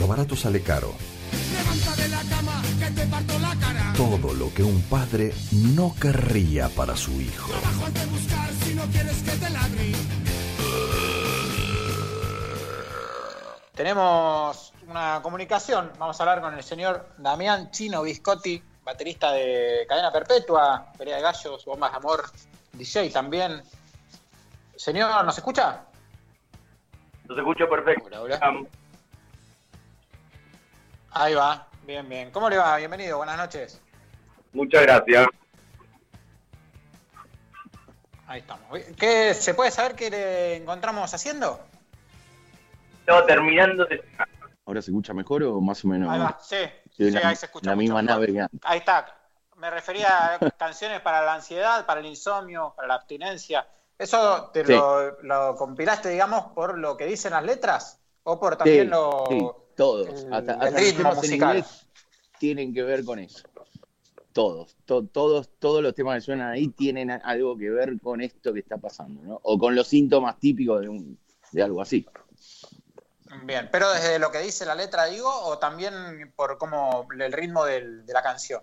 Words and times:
lo 0.00 0.06
barato 0.06 0.34
sale 0.34 0.62
caro. 0.62 0.94
Todo 3.98 4.32
lo 4.32 4.52
que 4.54 4.62
un 4.62 4.80
padre 4.84 5.34
no 5.74 5.94
querría 6.00 6.70
para 6.70 6.96
su 6.96 7.20
hijo. 7.20 7.52
Tenemos 13.74 14.72
una 14.88 15.20
comunicación. 15.22 15.92
Vamos 15.98 16.18
a 16.18 16.22
hablar 16.22 16.40
con 16.40 16.54
el 16.54 16.62
señor 16.62 17.06
Damián 17.18 17.70
Chino 17.70 18.00
Biscotti, 18.02 18.62
baterista 18.82 19.32
de 19.32 19.84
Cadena 19.86 20.10
Perpetua, 20.10 20.92
Pelea 20.96 21.16
de 21.16 21.22
Gallos, 21.22 21.62
Bombas 21.66 21.90
de 21.90 21.96
Amor, 21.98 22.24
DJ 22.72 23.10
también. 23.10 23.62
Señor, 24.76 25.22
¿nos 25.26 25.36
escucha? 25.36 25.82
Nos 27.28 27.36
escucho 27.36 27.68
perfecto. 27.68 28.06
Hola, 28.06 28.22
hola. 28.22 28.66
Ahí 31.12 31.34
va, 31.34 31.66
bien, 31.86 32.08
bien. 32.08 32.30
¿Cómo 32.30 32.48
le 32.48 32.56
va? 32.56 32.76
Bienvenido, 32.76 33.16
buenas 33.18 33.36
noches. 33.36 33.80
Muchas 34.52 34.82
gracias. 34.82 35.26
Ahí 38.26 38.40
estamos. 38.40 38.78
¿Qué, 38.98 39.34
¿Se 39.34 39.54
puede 39.54 39.70
saber 39.70 39.94
qué 39.96 40.08
le 40.10 40.56
encontramos 40.56 41.12
haciendo? 41.12 41.60
Estaba 43.00 43.26
terminando 43.26 43.84
de... 43.86 44.04
¿Ahora 44.66 44.80
se 44.82 44.90
escucha 44.92 45.12
mejor 45.12 45.42
o 45.42 45.60
más 45.60 45.84
o 45.84 45.88
menos? 45.88 46.08
Ahí 46.10 46.20
va, 46.20 46.38
sí, 46.40 46.56
la, 46.98 47.28
ahí 47.28 47.34
se 47.36 47.46
escucha. 47.46 47.70
la 47.70 47.74
mucho 47.74 47.82
misma 47.82 48.02
mejor. 48.02 48.20
nave 48.20 48.32
que 48.32 48.40
antes. 48.40 48.60
Ahí 48.62 48.78
está. 48.78 49.16
Me 49.56 49.68
refería 49.68 50.34
a 50.34 50.38
canciones 50.50 51.00
para 51.00 51.22
la 51.22 51.34
ansiedad, 51.34 51.84
para 51.86 52.00
el 52.00 52.06
insomnio, 52.06 52.72
para 52.76 52.86
la 52.88 52.94
abstinencia. 52.94 53.66
¿Eso 53.98 54.50
te 54.52 54.64
Sí. 54.64 54.72
lo, 54.72 55.20
lo 55.22 55.56
compilaste, 55.56 56.08
digamos, 56.08 56.52
por 56.54 56.78
lo 56.78 56.96
que 56.96 57.04
dicen 57.06 57.32
las 57.32 57.42
letras? 57.44 58.00
¿O 58.22 58.38
por 58.38 58.56
también 58.56 58.84
Sí, 58.84 58.90
lo, 58.90 59.24
sí, 59.28 59.50
todos. 59.84 60.24
el- 60.24 60.32
hasta 60.34 60.52
el 60.54 60.60
hasta 60.60 60.70
los 60.70 60.80
ritmo 60.80 61.10
en 61.10 61.16
musical? 61.16 61.56
inglés 61.56 61.86
tienen 62.38 62.74
que 62.74 62.82
ver 62.82 63.04
con 63.04 63.18
eso. 63.18 63.48
Todos, 64.32 64.76
to- 64.84 65.06
todos, 65.06 65.48
todos 65.58 65.82
los 65.82 65.94
temas 65.94 66.16
que 66.16 66.20
suenan 66.20 66.50
ahí 66.50 66.68
tienen 66.68 67.10
algo 67.10 67.56
que 67.56 67.68
ver 67.70 67.98
con 68.00 68.20
esto 68.20 68.52
que 68.52 68.60
está 68.60 68.76
pasando, 68.78 69.20
¿no? 69.22 69.40
O 69.42 69.58
con 69.58 69.74
los 69.74 69.88
síntomas 69.88 70.38
típicos 70.38 70.80
de, 70.82 70.88
un, 70.88 71.18
de 71.52 71.62
algo 71.62 71.80
así. 71.82 72.06
Bien, 73.44 73.68
pero 73.72 73.90
desde 73.92 74.18
lo 74.18 74.30
que 74.30 74.38
dice 74.40 74.64
la 74.66 74.74
letra, 74.74 75.06
digo, 75.06 75.28
o 75.28 75.58
también 75.58 76.32
por 76.36 76.58
cómo 76.58 77.06
el 77.18 77.32
ritmo 77.32 77.64
del- 77.64 78.04
de 78.04 78.12
la 78.12 78.22
canción. 78.22 78.62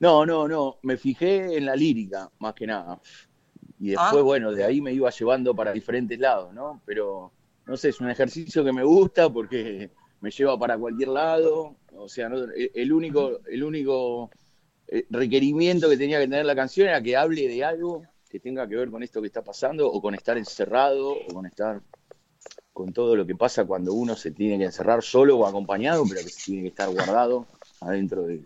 No, 0.00 0.26
no, 0.26 0.46
no. 0.46 0.78
Me 0.82 0.96
fijé 0.96 1.56
en 1.56 1.66
la 1.66 1.74
lírica, 1.76 2.30
más 2.38 2.54
que 2.54 2.66
nada. 2.66 3.00
Y 3.78 3.90
después, 3.90 4.20
Ah. 4.20 4.22
bueno, 4.22 4.52
de 4.52 4.64
ahí 4.64 4.80
me 4.80 4.92
iba 4.92 5.10
llevando 5.10 5.54
para 5.54 5.72
diferentes 5.72 6.18
lados, 6.18 6.52
¿no? 6.52 6.80
Pero, 6.84 7.32
no 7.66 7.76
sé, 7.76 7.88
es 7.90 8.00
un 8.00 8.10
ejercicio 8.10 8.64
que 8.64 8.72
me 8.72 8.84
gusta 8.84 9.28
porque 9.30 9.90
me 10.26 10.32
lleva 10.32 10.58
para 10.58 10.76
cualquier 10.76 11.10
lado. 11.10 11.76
O 11.96 12.08
sea, 12.08 12.28
no- 12.28 12.46
el 12.52 12.92
único, 12.92 13.38
el 13.48 13.62
único 13.62 14.28
eh, 14.88 15.06
requerimiento 15.10 15.88
que 15.88 15.96
tenía 15.96 16.18
que 16.18 16.24
tener 16.26 16.44
la 16.44 16.56
canción 16.56 16.88
era 16.88 17.00
que 17.00 17.16
hable 17.16 17.46
de 17.46 17.62
algo 17.64 18.02
que 18.28 18.40
tenga 18.40 18.68
que 18.68 18.74
ver 18.74 18.90
con 18.90 19.04
esto 19.04 19.20
que 19.20 19.28
está 19.28 19.42
pasando, 19.44 19.88
o 19.88 20.02
con 20.02 20.14
estar 20.16 20.36
encerrado, 20.36 21.12
o 21.12 21.32
con 21.32 21.46
estar 21.46 21.80
con 22.72 22.92
todo 22.92 23.14
lo 23.14 23.24
que 23.24 23.36
pasa 23.36 23.64
cuando 23.64 23.94
uno 23.94 24.16
se 24.16 24.32
tiene 24.32 24.58
que 24.58 24.64
encerrar 24.64 25.02
solo 25.02 25.38
o 25.38 25.46
acompañado, 25.46 26.04
pero 26.08 26.20
que 26.22 26.32
tiene 26.44 26.62
que 26.62 26.68
estar 26.68 26.88
guardado 26.90 27.46
adentro 27.80 28.22
de, 28.22 28.42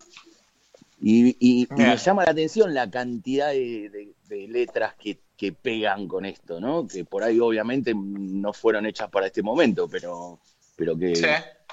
y, 1.00 1.34
y- 1.40 1.66
me 1.74 1.96
llama 1.96 2.24
la 2.26 2.32
atención 2.32 2.74
la 2.74 2.90
cantidad 2.90 3.48
de, 3.52 3.88
de- 3.88 4.14
de 4.28 4.48
letras 4.48 4.94
que, 4.96 5.18
que 5.36 5.52
pegan 5.52 6.06
con 6.06 6.24
esto, 6.26 6.60
¿no? 6.60 6.86
Que 6.86 7.04
por 7.06 7.22
ahí 7.24 7.40
obviamente 7.40 7.92
no 7.96 8.52
fueron 8.52 8.84
hechas 8.86 9.08
para 9.10 9.26
este 9.26 9.42
momento, 9.42 9.88
pero, 9.88 10.38
pero 10.76 10.96
que, 10.96 11.16
Sí. 11.16 11.26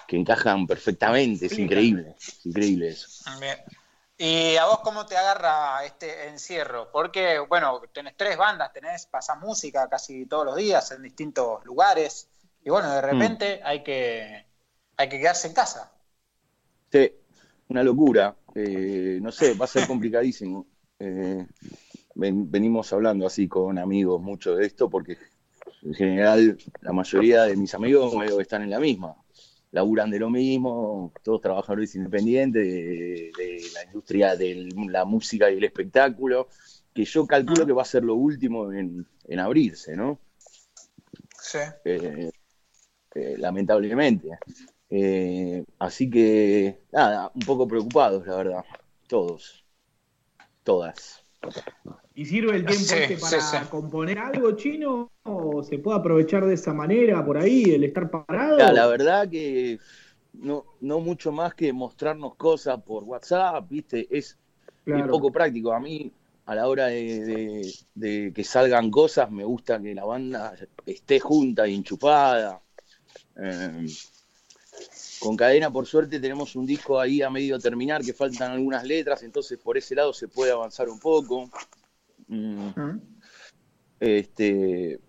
Que 0.08 0.18
encajan 0.18 0.68
perfectamente. 0.68 1.46
Es 1.46 1.60
increíble, 1.60 2.16
es 2.18 2.46
increíble 2.46 2.90
eso. 2.90 3.08
Bien. 3.40 3.58
¿Y 4.20 4.56
a 4.56 4.66
vos 4.66 4.80
cómo 4.80 5.06
te 5.06 5.16
agarra 5.16 5.86
este 5.86 6.28
encierro? 6.28 6.90
Porque, 6.92 7.38
bueno, 7.40 7.82
tenés 7.94 8.16
tres 8.18 8.36
bandas, 8.36 8.74
tenés, 8.74 9.06
pasás 9.06 9.40
música 9.40 9.88
casi 9.88 10.26
todos 10.26 10.46
los 10.46 10.56
días 10.56 10.90
en 10.92 11.04
distintos 11.04 11.64
lugares, 11.66 12.28
y 12.64 12.70
bueno, 12.72 12.92
de 12.94 13.02
repente 13.02 13.62
hay, 13.64 13.84
que, 13.84 14.46
hay 14.98 15.10
que 15.10 15.20
quedarse 15.20 15.48
en 15.48 15.54
casa. 15.54 15.92
Sí, 16.92 17.12
una 17.70 17.84
locura. 17.84 18.36
Eh, 18.56 19.20
no 19.22 19.32
sé, 19.32 19.54
va 19.54 19.66
a 19.66 19.68
ser 19.68 19.88
complicadísimo. 19.88 20.66
Eh, 21.00 21.46
ven- 22.16 22.50
venimos 22.50 22.92
hablando 22.94 23.28
así 23.28 23.48
con 23.48 23.78
amigos 23.78 24.20
mucho 24.22 24.56
de 24.56 24.66
esto 24.66 24.90
porque 24.90 25.18
en 25.84 25.94
general 25.94 26.58
la 26.82 26.94
mayoría 26.94 27.44
de 27.44 27.56
mis 27.56 27.74
amigos 27.76 28.14
están 28.40 28.64
en 28.64 28.72
la 28.72 28.80
misma. 28.80 29.16
Laburan 29.72 30.10
de 30.10 30.20
lo 30.20 30.30
mismo, 30.30 31.12
todos 31.24 31.42
trabajadores 31.42 31.94
independientes 31.96 32.64
de, 32.64 33.32
de 33.38 33.62
la 33.74 33.84
industria 33.84 34.36
de 34.36 34.74
la 34.90 35.04
música 35.04 35.52
y 35.52 35.58
el 35.58 35.64
espectáculo, 35.64 36.48
que 36.94 37.04
yo 37.04 37.28
calculo 37.28 37.66
que 37.66 37.74
va 37.74 37.82
a 37.82 37.86
ser 37.86 38.04
lo 38.04 38.16
último 38.16 38.72
en, 38.72 39.06
en 39.28 39.40
abrirse, 39.40 39.96
¿no? 39.96 40.20
Sí. 41.40 41.60
eh, 41.86 42.32
eh, 43.16 43.36
lamentablemente. 43.38 44.30
Eh, 44.90 45.66
así 45.80 46.10
que, 46.10 46.80
nada, 46.92 47.32
un 47.34 47.42
poco 47.42 47.68
preocupados, 47.68 48.26
la 48.26 48.36
verdad. 48.38 48.66
Todos. 49.08 49.64
Todas. 50.64 51.27
¿Y 52.16 52.26
sirve 52.26 52.56
el 52.56 52.66
tiempo 52.66 52.84
Sí, 52.86 52.96
este 52.96 53.18
para 53.18 53.38
sí, 53.40 53.58
sí. 53.60 53.70
componer 53.70 54.18
algo 54.18 54.52
chino? 54.54 55.12
¿O 55.24 55.62
se 55.64 55.78
puede 55.80 56.00
aprovechar 56.00 56.46
de 56.46 56.56
esa 56.56 56.74
manera 56.74 57.24
por 57.24 57.38
ahí, 57.38 57.72
el 57.72 57.84
estar 57.84 58.10
parado? 58.10 58.58
Ya, 58.60 58.72
la 58.72 58.88
verdad 58.88 59.30
que 59.30 59.78
no, 60.34 60.66
no 60.82 61.00
mucho 61.00 61.32
más 61.32 61.54
que 61.54 61.72
mostrarnos 61.74 62.36
cosas 62.36 62.82
por 62.82 63.04
WhatsApp, 63.04 63.66
¿viste? 63.70 64.08
Es, 64.10 64.38
Claro. 64.84 65.04
es 65.06 65.10
poco 65.12 65.32
práctico. 65.32 65.74
A 65.74 65.80
mí, 65.80 66.12
a 66.46 66.56
la 66.56 66.68
hora 66.68 66.88
de, 66.88 67.20
de- 67.26 67.74
de 67.94 68.34
que 68.34 68.44
salgan 68.44 68.90
cosas, 68.90 69.30
me 69.30 69.44
gusta 69.44 69.82
que 69.82 69.94
la 69.94 70.06
banda 70.06 70.56
esté 70.86 71.20
junta 71.20 71.68
y 71.68 71.76
enchupada. 71.76 72.62
Eh, 73.36 73.86
con 75.20 75.36
cadena, 75.36 75.72
por 75.72 75.86
suerte, 75.86 76.20
tenemos 76.20 76.56
un 76.56 76.66
disco 76.66 77.00
ahí 77.00 77.22
a 77.22 77.30
medio 77.30 77.58
terminar 77.60 78.04
que 78.04 78.14
faltan 78.14 78.52
algunas 78.52 78.84
letras, 78.86 79.24
entonces 79.24 79.58
por 79.58 79.78
ese 79.78 79.96
lado 79.96 80.14
se 80.14 80.28
puede 80.28 80.52
avanzar 80.52 80.90
un 80.90 81.00
poco. 81.00 81.50
Mm, 82.28 82.68
Mm. 82.76 83.02
este, 84.00 85.00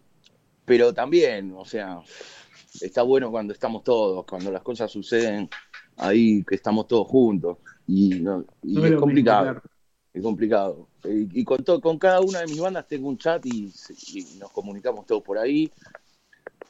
pero 0.64 0.92
también, 0.94 1.52
o 1.56 1.64
sea, 1.64 2.00
está 2.80 3.02
bueno 3.02 3.30
cuando 3.30 3.52
estamos 3.52 3.82
todos, 3.84 4.24
cuando 4.24 4.50
las 4.50 4.62
cosas 4.62 4.90
suceden 4.90 5.48
ahí, 5.96 6.44
que 6.44 6.54
estamos 6.54 6.86
todos 6.86 7.06
juntos. 7.08 7.58
Y, 7.86 8.20
no- 8.20 8.44
y 8.62 8.74
No 8.74 8.86
es 8.86 8.94
complicado. 8.96 9.42
claro. 9.44 9.62
Es 10.14 10.22
complicado. 10.22 10.88
Y, 11.04 11.40
y 11.40 11.44
con, 11.44 11.62
to- 11.64 11.80
con 11.80 11.98
cada 11.98 12.20
una 12.20 12.40
de 12.40 12.46
mis 12.46 12.58
bandas 12.60 12.86
tengo 12.86 13.08
un 13.08 13.18
chat 13.18 13.44
y, 13.46 13.72
y 14.14 14.24
nos 14.38 14.50
comunicamos 14.52 15.06
todos 15.06 15.22
por 15.22 15.38
ahí. 15.38 15.70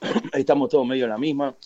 Estamos 0.33 0.69
todos 0.69 0.87
medio 0.87 1.05
en 1.05 1.11
la 1.11 1.19
misma. 1.19 1.57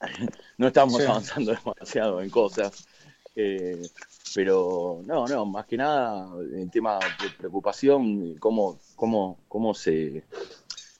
No 0.58 0.66
estamos 0.68 1.00
Sí. 1.00 1.06
avanzando 1.08 1.52
demasiado 1.52 2.22
en 2.22 2.30
cosas. 2.30 2.86
Eh, 3.34 3.88
pero 4.34 5.02
no, 5.04 5.26
no, 5.28 5.46
más 5.46 5.66
que 5.66 5.76
nada 5.76 6.28
el 6.40 6.70
tema 6.70 6.98
de 6.98 7.30
preocupación, 7.38 8.34
cómo, 8.38 8.78
cómo, 8.94 9.38
cómo 9.48 9.74
se 9.74 10.24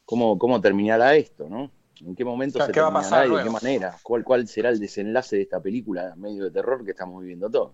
cómo, 0.05 0.39
cómo 0.39 0.61
terminará 0.61 1.15
esto, 1.17 1.49
¿no? 1.49 1.71
¿En 2.01 2.15
qué 2.15 2.25
momento 2.25 2.59
Claro, 2.59 2.69
se 2.69 2.73
¿qué 2.75 2.81
va 2.81 2.89
a 2.89 2.93
terminará 2.93 3.27
pasar 3.27 3.29
y 3.29 3.37
de 3.37 3.43
qué 3.45 3.51
manera? 3.51 3.99
¿Cuál, 4.03 4.23
¿Cuál 4.25 4.47
será 4.49 4.69
el 4.71 4.79
desenlace 4.79 5.37
de 5.37 5.43
esta 5.43 5.61
película 5.61 6.15
medio 6.17 6.45
de 6.45 6.51
terror 6.51 6.85
que 6.85 6.91
estamos 6.93 7.21
viviendo 7.21 7.51
todos? 7.51 7.73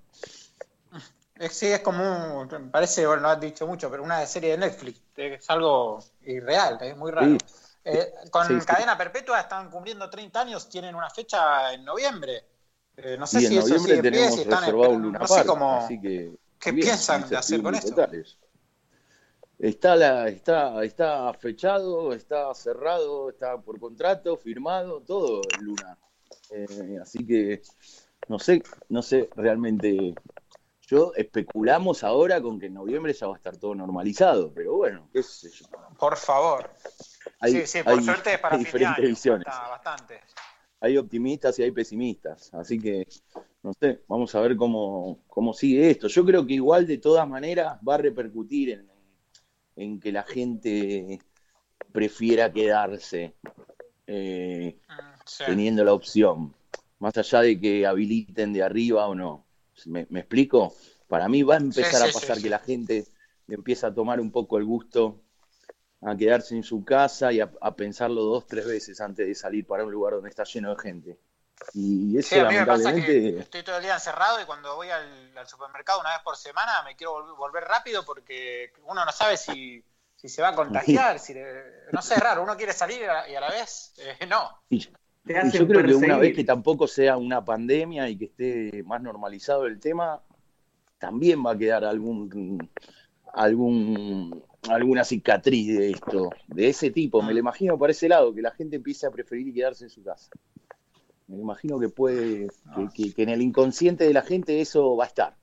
Es- 1.39 1.53
Sí, 1.57 1.67
es 1.67 1.81
como, 1.81 2.43
un- 2.43 2.71
parece, 2.71 3.05
bueno, 3.07 3.23
no 3.23 3.29
has 3.31 3.41
dicho 3.41 3.67
mucho, 3.67 3.91
pero 3.91 4.03
una 4.05 4.25
serie 4.27 4.53
de 4.53 4.59
Netflix. 4.59 5.01
Es 5.17 5.51
algo 5.51 5.99
irreal, 6.25 6.79
es 6.81 6.97
muy 6.97 7.11
raro. 7.11 7.37
Sí. 7.39 7.62
Eh, 7.85 8.13
con 8.31 8.47
Sí, 8.47 8.61
sí. 8.61 8.67
Cadena 8.67 8.97
Perpetua 8.97 9.41
están 9.41 9.71
cumpliendo 9.71 10.09
30 10.09 10.41
años, 10.41 10.69
tienen 10.69 10.95
una 10.95 11.11
fecha 11.11 11.73
en 11.73 11.85
noviembre. 11.85 12.45
Eh, 12.97 13.17
no 13.19 13.27
sé 13.27 13.41
y 13.43 13.47
en 13.47 13.51
si 13.51 13.59
eso 13.59 13.69
noviembre 13.69 13.97
sigue 13.97 14.03
pie, 14.03 14.11
tenemos 14.11 14.35
si 14.35 14.41
están 14.43 14.73
Luna 14.73 15.19
no 15.19 15.27
sé 15.27 15.45
cómo, 15.47 15.77
así 15.79 16.01
que 16.01 16.39
¿qué 16.59 16.73
bien, 16.73 16.87
piensan 16.87 17.29
de 17.29 17.37
hacer 17.37 17.63
con. 17.63 17.75
Está, 19.59 19.95
la, 19.95 20.29
está, 20.29 20.83
está 20.83 21.33
fechado, 21.35 22.13
está 22.13 22.53
cerrado, 22.53 23.31
está 23.31 23.61
por 23.61 23.79
contrato, 23.79 24.37
firmado, 24.37 25.01
todo 25.03 25.41
en 25.57 25.65
Luna. 25.65 25.99
Eh, 26.51 26.99
así 27.01 27.25
que 27.25 27.63
no 28.29 28.39
sé, 28.39 28.63
no 28.89 29.03
sé 29.03 29.29
realmente. 29.37 30.15
Yo 30.89 31.13
especulamos 31.15 32.05
ahora 32.05 32.43
con 32.43 32.59
que 32.59 32.67
en 32.67 32.75
noviembre 32.75 33.15
ya 33.15 33.27
va 33.27 33.35
a 33.35 33.37
estar 33.37 33.57
todo 33.57 33.75
normalizado, 33.75 34.53
pero 34.53 34.75
bueno, 34.75 35.09
qué 35.13 35.23
sé 35.23 35.49
yo. 35.51 35.67
Por 35.97 36.17
favor. 36.17 36.69
Hay, 37.41 37.53
sí, 37.53 37.67
sí, 37.67 37.83
por 37.83 37.99
hay- 37.99 38.05
suerte 38.05 38.35
es 38.35 38.39
para 38.41 38.57
hay 38.57 38.65
fin 38.65 38.65
de 38.79 38.85
diferentes 38.85 39.05
año, 39.05 39.09
visiones. 39.09 39.47
bastante. 39.47 40.21
hay 40.81 40.97
optimistas 40.99 41.59
y 41.59 41.63
hay 41.63 41.71
pesimistas. 41.71 42.53
Así 42.55 42.81
que, 42.81 43.07
no 43.63 43.73
sé, 43.75 44.03
vamos 44.09 44.35
a 44.35 44.41
ver 44.41 44.57
cómo, 44.57 45.21
cómo 45.29 45.53
sigue 45.53 45.91
esto. 45.91 46.09
Yo 46.09 46.25
creo 46.25 46.47
que 46.47 46.55
igual 46.55 46.87
de 46.87 46.99
todas 46.99 47.29
maneras 47.29 47.79
va 47.89 47.95
a 47.95 47.99
repercutir 47.99 48.71
en, 48.71 48.89
en 49.77 50.01
que 50.01 50.13
la 50.13 50.23
gente 50.25 51.21
prefiera 51.93 52.53
quedarse 52.53 53.35
eh, 54.07 54.79
Mm, 54.89 55.15
sí. 55.27 55.45
teniendo 55.45 55.85
la 55.85 55.95
opción. 55.95 56.55
más 56.99 57.17
allá 57.19 57.41
de 57.43 57.61
que 57.61 57.87
habiliten 57.87 58.53
de 58.53 58.63
arriba 58.63 59.09
o 59.09 59.15
no. 59.15 59.47
¿Me, 59.87 60.07
me 60.11 60.21
explico? 60.21 60.75
Para 61.09 61.29
mí 61.29 61.43
va 61.43 61.55
a 61.55 61.59
empezar 61.59 62.03
Sí, 62.03 62.07
sí, 62.07 62.11
a 62.11 62.13
pasar 62.13 62.41
que 62.43 62.51
la 62.51 62.59
gente 62.61 63.07
empieza 63.49 63.89
a 63.89 63.95
tomar 63.95 64.21
un 64.21 64.31
poco 64.33 64.59
el 64.59 64.65
gusto 64.65 65.21
a 66.05 66.17
quedarse 66.17 66.57
en 66.57 66.63
su 66.63 66.85
casa 66.85 67.33
y 67.33 67.41
a, 67.41 67.51
a 67.61 67.75
pensarlo 67.77 68.23
dos, 68.23 68.47
tres 68.47 68.67
veces 68.67 69.01
antes 69.01 69.27
de 69.27 69.35
salir 69.35 69.67
para 69.67 69.85
un 69.85 69.93
lugar 69.93 70.15
donde 70.15 70.31
está 70.31 70.45
lleno 70.45 70.75
de 70.75 70.81
gente. 70.83 71.19
Y 71.75 72.19
eso 72.19 72.35
Sí, 72.35 72.41
a 72.41 72.45
mí 72.45 72.55
me 72.57 72.67
pasa 72.67 72.93
que 72.95 73.01
lamentablemente... 73.07 73.39
estoy 73.41 73.63
todo 73.63 73.77
el 73.77 73.83
día 73.83 73.95
encerrado 73.95 74.41
y 74.41 74.45
cuando 74.45 74.75
voy 74.77 74.91
al, 74.91 75.37
al 75.37 75.47
supermercado 75.47 76.01
una 76.01 76.11
vez 76.11 76.21
por 76.25 76.37
semana 76.37 76.83
me 76.85 76.97
quiero 76.97 77.15
vol- 77.15 77.37
volver 77.37 77.65
rápido 77.65 78.05
porque 78.05 78.73
uno 78.85 79.05
no 79.05 79.13
sabe 79.13 79.37
si, 79.37 79.85
si 80.17 80.29
se 80.29 80.43
va 80.43 80.49
a 80.49 80.55
contagiar, 80.55 81.19
si 81.19 81.35
le- 81.35 81.93
no 81.93 82.03
sé, 82.03 82.15
es 82.15 82.21
raro, 82.21 82.43
uno 82.43 82.57
quiere 82.57 82.73
salir 82.73 83.09
a- 83.09 83.29
y 83.29 83.35
a 83.37 83.41
la 83.41 83.51
vez 83.51 83.95
eh, 83.99 84.27
no. 84.27 84.51
y- 84.71 84.89
Te 85.25 85.35
Y 85.35 85.37
hacen 85.37 85.53
yo 85.53 85.69
creo 85.69 85.85
que 85.87 85.95
una 85.95 86.19
vez 86.19 86.35
que 86.35 86.43
tampoco 86.45 86.89
sea 86.89 87.17
una 87.17 87.45
pandemia 87.45 88.09
y 88.09 88.19
que 88.19 88.25
esté 88.25 88.83
más 88.83 89.01
normalizado 89.01 89.67
el 89.67 89.79
tema, 89.79 90.21
también 90.99 91.45
va 91.45 91.53
a 91.53 91.59
quedar 91.59 91.85
algún 91.85 92.71
algún 93.35 94.45
alguna 94.69 95.05
cicatriz 95.05 95.77
de 95.79 95.91
esto, 95.93 96.31
de 96.49 96.69
ese 96.69 96.91
tipo. 96.91 97.23
Me 97.23 97.33
lo 97.33 97.39
imagino 97.41 97.79
por 97.79 97.91
ese 97.91 98.09
lado, 98.09 98.33
que 98.35 98.43
la 98.43 98.51
gente 98.53 98.77
empiece 98.77 99.07
a 99.07 99.11
preferir 99.11 99.53
quedarse 99.53 99.85
en 99.85 99.91
su 99.91 100.03
casa. 100.03 100.31
Me 101.27 101.39
imagino 101.39 101.79
que 101.79 101.89
puede, 101.89 102.49
que, 102.75 102.89
que- 102.95 103.15
que 103.15 103.23
en 103.23 103.31
el 103.31 103.43
inconsciente 103.43 104.05
de 104.05 104.13
la 104.13 104.23
gente 104.23 104.61
eso 104.61 104.97
va 104.97 105.05
a 105.05 105.07
estar. 105.09 105.37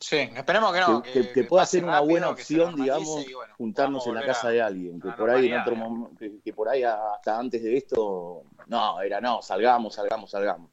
Sí, 0.00 0.16
esperemos 0.16 0.72
que 0.72 0.80
no. 0.80 1.02
que, 1.02 1.12
que- 1.12 1.32
que 1.32 1.44
pueda 1.44 1.66
ser 1.66 1.84
una 1.84 1.94
rápido, 1.94 2.10
buena 2.10 2.30
opción, 2.30 2.76
digamos, 2.76 3.24
bueno, 3.34 3.54
juntarnos 3.56 4.06
en 4.06 4.14
la 4.14 4.24
casa 4.24 4.48
a- 4.48 4.50
de 4.50 4.62
alguien, 4.62 5.00
que 5.00 5.08
por 5.12 5.30
ahí 5.30 5.46
en 5.48 5.60
otro 5.60 5.76
momento, 5.76 6.16
que, 6.18 6.40
que 6.40 6.52
por 6.52 6.68
ahí 6.68 6.82
hasta 6.82 7.38
antes 7.38 7.62
de 7.62 7.76
esto, 7.76 8.42
no, 8.68 9.00
era 9.00 9.20
no, 9.20 9.42
salgamos, 9.42 9.94
salgamos, 9.94 10.30
salgamos. 10.30 10.70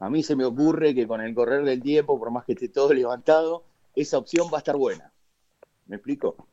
A 0.00 0.10
mí 0.10 0.22
se 0.22 0.36
me 0.36 0.44
ocurre 0.44 0.94
que 0.94 1.06
con 1.06 1.20
el 1.20 1.34
correr 1.34 1.64
del 1.64 1.80
tiempo, 1.82 2.18
por 2.18 2.30
más 2.30 2.44
que 2.44 2.52
esté 2.52 2.68
todo 2.68 2.92
levantado, 2.94 3.64
esa 3.94 4.18
opción 4.18 4.48
va 4.52 4.58
a 4.58 4.58
estar 4.58 4.76
buena. 4.76 5.12
¿Me 5.86 5.96
explico? 5.96 6.48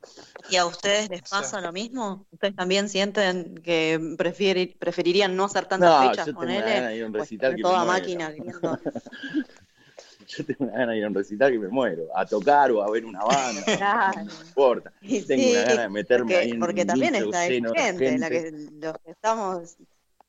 ¿Y 0.49 0.55
a 0.57 0.65
ustedes 0.65 1.09
les 1.09 1.21
pasa 1.21 1.61
lo 1.61 1.71
mismo? 1.71 2.25
¿Ustedes 2.31 2.55
también 2.55 2.89
sienten 2.89 3.55
que 3.55 3.97
preferi- 4.17 4.75
preferirían 4.77 5.35
no 5.35 5.45
hacer 5.45 5.65
tantas 5.67 5.91
No, 5.91 6.09
fechas 6.09 6.27
yo 6.27 6.33
con 6.33 6.49
tengo 6.49 6.57
una 6.59 6.65
gana 6.71 6.87
de 6.89 6.97
ir 6.97 7.03
a 7.03 7.07
un 7.07 7.13
él? 7.13 7.19
recital 7.21 7.51
que 7.51 7.57
me 7.57 7.63
toda 7.63 7.85
máquina 7.85 8.33
queriendo. 8.33 8.79
Yo 10.27 10.45
tengo 10.45 10.63
una 10.65 10.73
gana 10.73 10.91
de 10.93 10.97
ir 10.99 11.03
a 11.03 11.07
un 11.07 11.15
recital 11.15 11.51
que 11.51 11.59
me 11.59 11.67
muero, 11.67 12.03
a 12.15 12.25
tocar 12.25 12.71
o 12.71 12.81
a 12.81 12.89
ver 12.89 13.05
una 13.05 13.23
banda, 13.23 13.61
Claro. 13.77 14.25
no 14.25 14.45
importa. 14.45 14.93
Y 15.01 15.21
Tengo 15.21 15.43
sí, 15.43 15.51
una 15.51 15.63
gana 15.63 15.81
de 15.83 15.89
meterme 15.89 16.33
porque, 16.33 16.43
ahí 16.45 16.51
en 16.51 16.59
porque 16.59 16.81
un 16.81 16.87
también 16.87 17.15
está 17.15 17.47
lleno 17.47 17.73
gente, 17.73 18.17
la 18.19 18.29
gente. 18.29 18.51
que, 18.51 18.71
los 18.79 18.97
que 19.03 19.11
estamos 19.11 19.77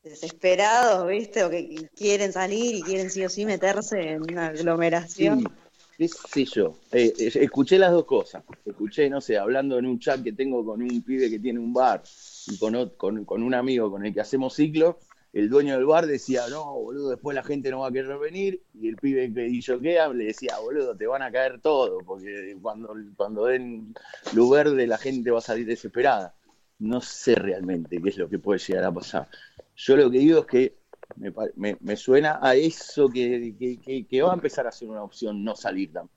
desesperados, 0.03 1.09
¿viste? 1.09 1.45
O 1.45 1.51
que 1.51 1.89
quieren 1.95 2.33
salir 2.33 2.75
y 2.75 2.83
quieren 2.85 3.11
sí 3.11 3.25
o 3.25 3.29
sí 3.29 3.45
meterse 3.47 4.01
en 4.01 4.23
una 4.23 4.47
aglomeración. 4.47 5.39
Sí, 5.41 5.49
qué 6.09 6.45
sé 6.45 6.45
yo. 6.45 6.79
Eh, 6.93 7.13
escuché 7.19 7.79
las 7.79 7.93
dos 7.93 8.05
cosas. 8.05 8.45
Escuché, 8.65 9.09
no 9.09 9.21
sé, 9.21 9.39
hablando 9.39 9.79
en 9.79 9.87
un 9.87 9.99
chat 9.99 10.23
que 10.23 10.33
tengo 10.33 10.65
con 10.65 10.83
un 10.83 11.03
pibe 11.03 11.31
que 11.31 11.39
tiene 11.39 11.59
un 11.59 11.73
bar 11.73 12.03
y 12.47 12.59
con, 12.59 12.91
con, 12.97 13.25
con 13.25 13.43
un 13.43 13.55
amigo 13.55 13.91
con 13.91 14.05
el 14.05 14.13
que 14.13 14.21
hacemos 14.21 14.55
ciclo, 14.55 14.99
el 15.33 15.49
dueño 15.49 15.77
del 15.77 15.87
bar 15.87 16.07
decía, 16.07 16.43
no, 16.51 16.75
boludo, 16.75 17.11
después 17.11 17.35
la 17.35 17.43
gente 17.43 17.71
no 17.71 17.81
va 17.81 17.89
a 17.89 17.93
querer 17.93 18.19
venir, 18.19 18.63
y 18.75 18.89
el 18.89 18.97
pibe 18.97 19.33
que 19.33 19.61
queda 19.81 20.13
le 20.13 20.27
decía, 20.27 20.59
boludo, 20.59 20.95
te 20.95 21.07
van 21.07 21.23
a 21.23 21.33
caer 21.33 21.59
todo, 21.61 21.99
porque 22.05 22.55
cuando, 22.61 22.95
cuando 23.17 23.47
den 23.47 23.95
luz 24.35 24.51
verde 24.51 24.87
la 24.87 24.99
gente 24.99 25.31
va 25.31 25.39
a 25.39 25.43
salir 25.43 25.67
desesperada. 25.67 26.35
No 26.79 27.01
sé 27.01 27.35
realmente 27.37 28.03
qué 28.03 28.09
es 28.09 28.19
lo 28.19 28.29
que 28.29 28.39
puede 28.39 28.59
llegar 28.59 28.85
a 28.85 28.93
pasar. 28.93 29.29
Yo 29.77 29.97
lo 29.97 30.11
que 30.11 30.19
digo 30.19 30.41
es 30.41 30.47
que 30.47 30.82
me, 31.17 31.33
me- 31.57 31.77
me 31.81 31.97
suena 31.97 32.39
a 32.43 32.55
eso 32.55 33.09
que, 33.09 33.55
que- 33.59 33.81
que- 33.81 34.07
que 34.07 34.23
va 34.23 34.31
a 34.31 34.35
empezar 34.35 34.67
a 34.67 34.73
ser 34.73 34.89
una 34.89 35.03
opción 35.03 35.43
no 35.45 35.55
salir 35.57 35.93
también. 35.93 36.17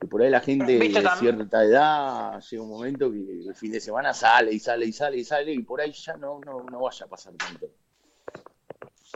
Que 0.00 0.06
por 0.06 0.22
ahí 0.22 0.30
la 0.30 0.40
gente 0.40 0.78
de 0.78 1.02
cierta 1.18 1.64
edad 1.64 2.40
llega 2.40 2.62
un 2.62 2.68
momento 2.70 3.10
que 3.10 3.18
el 3.48 3.54
fin 3.56 3.72
de 3.72 3.80
semana 3.80 4.14
sale 4.14 4.52
y 4.52 4.60
sale 4.60 4.86
y 4.86 4.92
sale 4.92 5.16
y 5.16 5.24
sale 5.24 5.52
y 5.52 5.62
por 5.62 5.80
ahí 5.80 5.92
ya 5.92 6.16
no, 6.16 6.38
no, 6.46 6.62
no 6.62 6.80
vaya 6.82 7.06
a 7.06 7.08
pasar 7.08 7.32
tanto. 7.34 7.66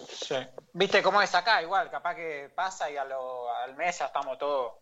Sí. 0.09 0.35
Viste 0.73 1.03
cómo 1.03 1.21
es 1.23 1.35
acá, 1.35 1.63
igual, 1.63 1.91
capaz 1.91 2.15
que 2.17 2.51
pasa 2.55 2.91
y 2.91 2.97
a 2.97 3.05
lo- 3.05 3.49
al 3.55 3.77
mes 3.77 3.99
ya 3.99 4.07
estamos 4.07 4.39
todos. 4.39 4.73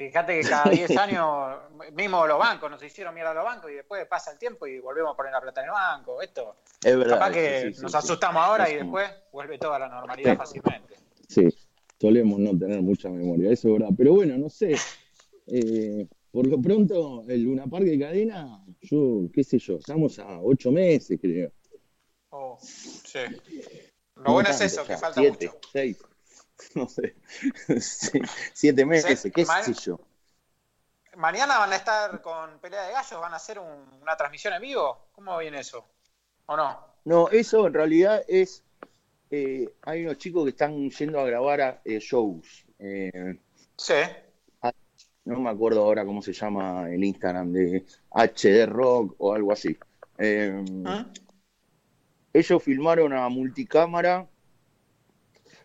Fíjate 0.00 0.40
que 0.40 0.48
cada 0.48 0.70
10 0.70 0.96
años, 0.96 1.58
mismo 1.92 2.26
los 2.26 2.38
bancos, 2.38 2.70
nos 2.70 2.82
hicieron 2.82 3.12
mierda 3.14 3.32
a 3.32 3.34
los 3.34 3.44
bancos 3.44 3.70
y 3.70 3.74
después 3.74 4.06
pasa 4.06 4.30
el 4.32 4.38
tiempo 4.38 4.66
y 4.66 4.80
volvemos 4.80 5.12
a 5.12 5.16
poner 5.16 5.30
la 5.30 5.42
plata 5.42 5.60
en 5.60 5.66
el 5.66 5.72
banco. 5.72 6.22
Esto, 6.22 6.56
Es 6.82 6.96
verdad. 6.96 7.18
capaz 7.18 7.32
que 7.32 7.60
sí, 7.60 7.74
sí, 7.74 7.82
nos 7.82 7.92
sí. 7.92 7.98
asustamos 7.98 8.42
ahora 8.42 8.70
y 8.70 8.76
después 8.76 9.10
vuelve 9.30 9.58
toda 9.58 9.78
la 9.78 9.88
normalidad 9.88 10.38
fácilmente. 10.38 10.94
Sí, 11.28 11.46
solemos 12.00 12.38
no 12.38 12.58
tener 12.58 12.80
mucha 12.80 13.10
memoria, 13.10 13.52
eso 13.52 13.68
es 13.68 13.74
verdad. 13.74 13.94
Pero 13.94 14.14
bueno, 14.14 14.38
no 14.38 14.48
sé. 14.48 14.74
eh, 15.48 16.06
por 16.30 16.46
lo 16.46 16.62
pronto, 16.62 17.22
el 17.28 17.42
Luna 17.42 17.66
Park 17.66 17.84
de 17.84 17.98
cadena, 17.98 18.64
yo, 18.80 19.28
qué 19.34 19.44
sé 19.44 19.58
yo, 19.58 19.76
estamos 19.76 20.18
a 20.18 20.40
ocho 20.40 20.72
meses, 20.72 21.18
creo. 21.20 21.52
Oh, 22.30 22.56
sí. 22.62 23.18
Lo 24.16 24.22
No 24.24 24.32
bueno 24.32 24.48
es 24.48 24.60
eso, 24.62 24.86
que 24.86 24.96
falta 24.96 25.20
siete, 25.20 25.46
mucho. 25.48 25.58
seis, 25.72 25.98
no 26.74 26.88
sé, 26.88 27.14
siete 28.54 28.84
meses, 28.84 29.20
Sí, 29.20 29.30
qué 29.30 29.44
sé 29.44 29.72
yo. 29.74 30.00
Mañana 31.16 31.58
van 31.58 31.72
a 31.72 31.76
estar 31.76 32.22
con 32.22 32.58
pelea 32.60 32.84
de 32.84 32.92
gallos, 32.92 33.20
van 33.20 33.32
a 33.32 33.36
hacer 33.36 33.58
un- 33.58 34.00
una 34.00 34.16
transmisión 34.16 34.54
en 34.54 34.62
vivo. 34.62 35.08
¿Cómo 35.12 35.36
viene 35.38 35.60
eso? 35.60 35.84
¿O 36.46 36.56
no? 36.56 36.78
No, 37.04 37.28
eso 37.30 37.66
en 37.66 37.74
realidad 37.74 38.22
es, 38.28 38.62
eh, 39.30 39.72
hay 39.82 40.04
unos 40.04 40.18
chicos 40.18 40.44
que 40.44 40.50
están 40.50 40.88
yendo 40.90 41.18
a 41.20 41.24
grabar 41.24 41.60
a, 41.60 41.80
eh, 41.84 41.98
shows. 41.98 42.64
Eh, 42.78 43.38
Sí. 43.76 43.94
no 45.24 45.38
me 45.38 45.50
acuerdo 45.50 45.82
ahora 45.82 46.04
cómo 46.04 46.22
se 46.22 46.32
llama 46.32 46.88
el 46.90 47.04
Instagram 47.04 47.52
de 47.52 47.84
HD 48.10 48.66
Rock 48.66 49.14
o 49.18 49.34
algo 49.34 49.52
así. 49.52 49.76
¿Mm? 50.18 50.86
ellos 52.32 52.62
filmaron 52.62 53.12
a 53.12 53.28
multicámara 53.28 54.28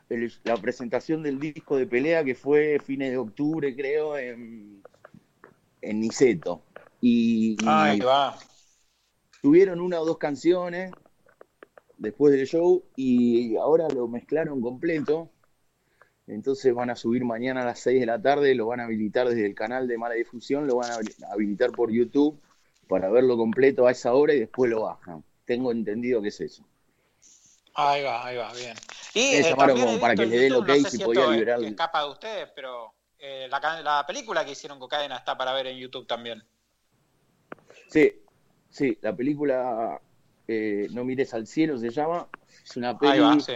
el- 0.10 0.32
la 0.44 0.58
presentación 0.58 1.24
del 1.24 1.40
disco 1.40 1.78
de 1.78 1.88
pelea 1.88 2.24
que 2.24 2.36
fue 2.36 2.80
fines 2.80 3.12
de 3.12 3.18
octubre, 3.18 3.76
creo, 3.76 4.18
en, 4.18 4.82
en 5.82 6.00
Niceto. 6.00 6.62
Y, 7.02 7.56
y 7.60 7.68
Ahí 7.68 8.00
va. 8.00 8.38
tuvieron 9.42 9.80
una 9.80 10.00
o 10.02 10.06
dos 10.06 10.18
canciones 10.18 10.92
después 11.98 12.34
del 12.34 12.46
show 12.48 12.84
y 12.96 13.56
ahora 13.58 13.88
lo 13.90 14.08
mezclaron 14.08 14.62
completo. 14.62 15.30
Entonces 16.28 16.74
van 16.74 16.90
a 16.90 16.96
subir 16.96 17.24
mañana 17.24 17.62
a 17.62 17.66
las 17.66 17.80
6 17.80 18.00
de 18.00 18.08
la 18.08 18.20
tarde, 18.20 18.56
lo 18.56 18.66
van 18.68 18.80
a 18.80 18.86
habilitar 18.86 19.28
desde 19.30 19.46
el 19.46 19.54
canal 19.54 19.88
de 19.88 19.98
mala 19.98 20.16
difusión, 20.16 20.66
lo 20.66 20.78
van 20.78 20.90
a 20.92 21.00
habilitar 21.32 21.72
por 21.72 21.92
YouTube 21.92 22.40
para 22.88 23.10
verlo 23.10 23.38
completo 23.38 23.86
a 23.86 23.92
esa 23.92 24.14
hora 24.14 24.34
y 24.34 24.40
después 24.40 24.72
lo 24.72 24.84
bajan. 24.84 25.24
Tengo 25.46 25.72
entendido 25.72 26.22
que 26.24 26.30
es 26.30 26.42
eso. 26.42 26.66
Ahí 27.76 28.04
va, 28.04 28.26
ahí 28.26 28.38
va, 28.38 28.54
bien. 28.54 28.76
Y 29.14 29.36
eh, 29.36 29.44
llamaron 29.44 29.80
como 29.80 30.00
para 30.00 30.16
que 30.16 30.26
le 30.26 30.38
dé 30.38 30.48
el 30.48 30.56
ok 30.56 30.68
no 30.68 30.76
sé 30.76 30.90
si 30.92 31.04
podía 31.04 31.28
liberar- 31.28 31.64
escapa 31.64 32.04
de 32.04 32.10
ustedes, 32.10 32.50
pero 32.56 32.94
eh, 33.20 33.48
la, 33.50 33.82
la 33.82 34.06
película 34.08 34.46
que 34.46 34.52
hicieron 34.52 34.80
con 34.80 34.88
Cadena 34.88 35.18
está 35.18 35.38
para 35.38 35.54
ver 35.54 35.68
en 35.68 35.78
YouTube 35.78 36.08
también. 36.08 36.42
Sí, 37.90 38.14
sí, 38.70 38.98
la 39.02 39.16
película 39.16 40.02
eh, 40.48 40.88
No 40.92 41.04
mires 41.04 41.34
al 41.34 41.48
cielo 41.48 41.78
se 41.78 41.90
llama. 41.90 42.30
Es 42.64 42.78
una 42.78 42.98
peli, 42.98 43.14
Ahí 43.14 43.20
va, 43.20 43.40
sí. 43.40 43.54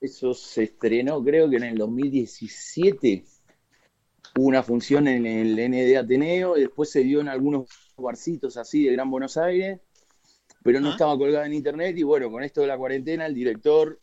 eso 0.00 0.34
se 0.34 0.64
estrenó 0.64 1.22
creo 1.24 1.48
que 1.48 1.56
en 1.56 1.64
el 1.64 1.78
2017. 1.78 3.24
Hubo 4.36 4.46
una 4.46 4.62
función 4.62 5.08
en 5.08 5.26
el 5.26 5.58
ND 5.58 5.96
Ateneo 5.96 6.56
y 6.56 6.60
después 6.60 6.90
se 6.90 7.00
dio 7.00 7.20
en 7.20 7.28
algunos 7.28 7.66
barcitos 7.96 8.56
así 8.56 8.84
de 8.84 8.92
Gran 8.92 9.10
Buenos 9.10 9.36
Aires, 9.36 9.80
pero 10.62 10.80
no 10.80 10.88
Ah. 10.88 10.92
estaba 10.92 11.16
colgada 11.18 11.46
en 11.46 11.54
internet 11.54 11.96
y 11.96 12.02
bueno, 12.02 12.30
con 12.30 12.42
esto 12.42 12.60
de 12.60 12.66
la 12.66 12.76
cuarentena 12.78 13.26
el 13.26 13.34
director 13.34 14.00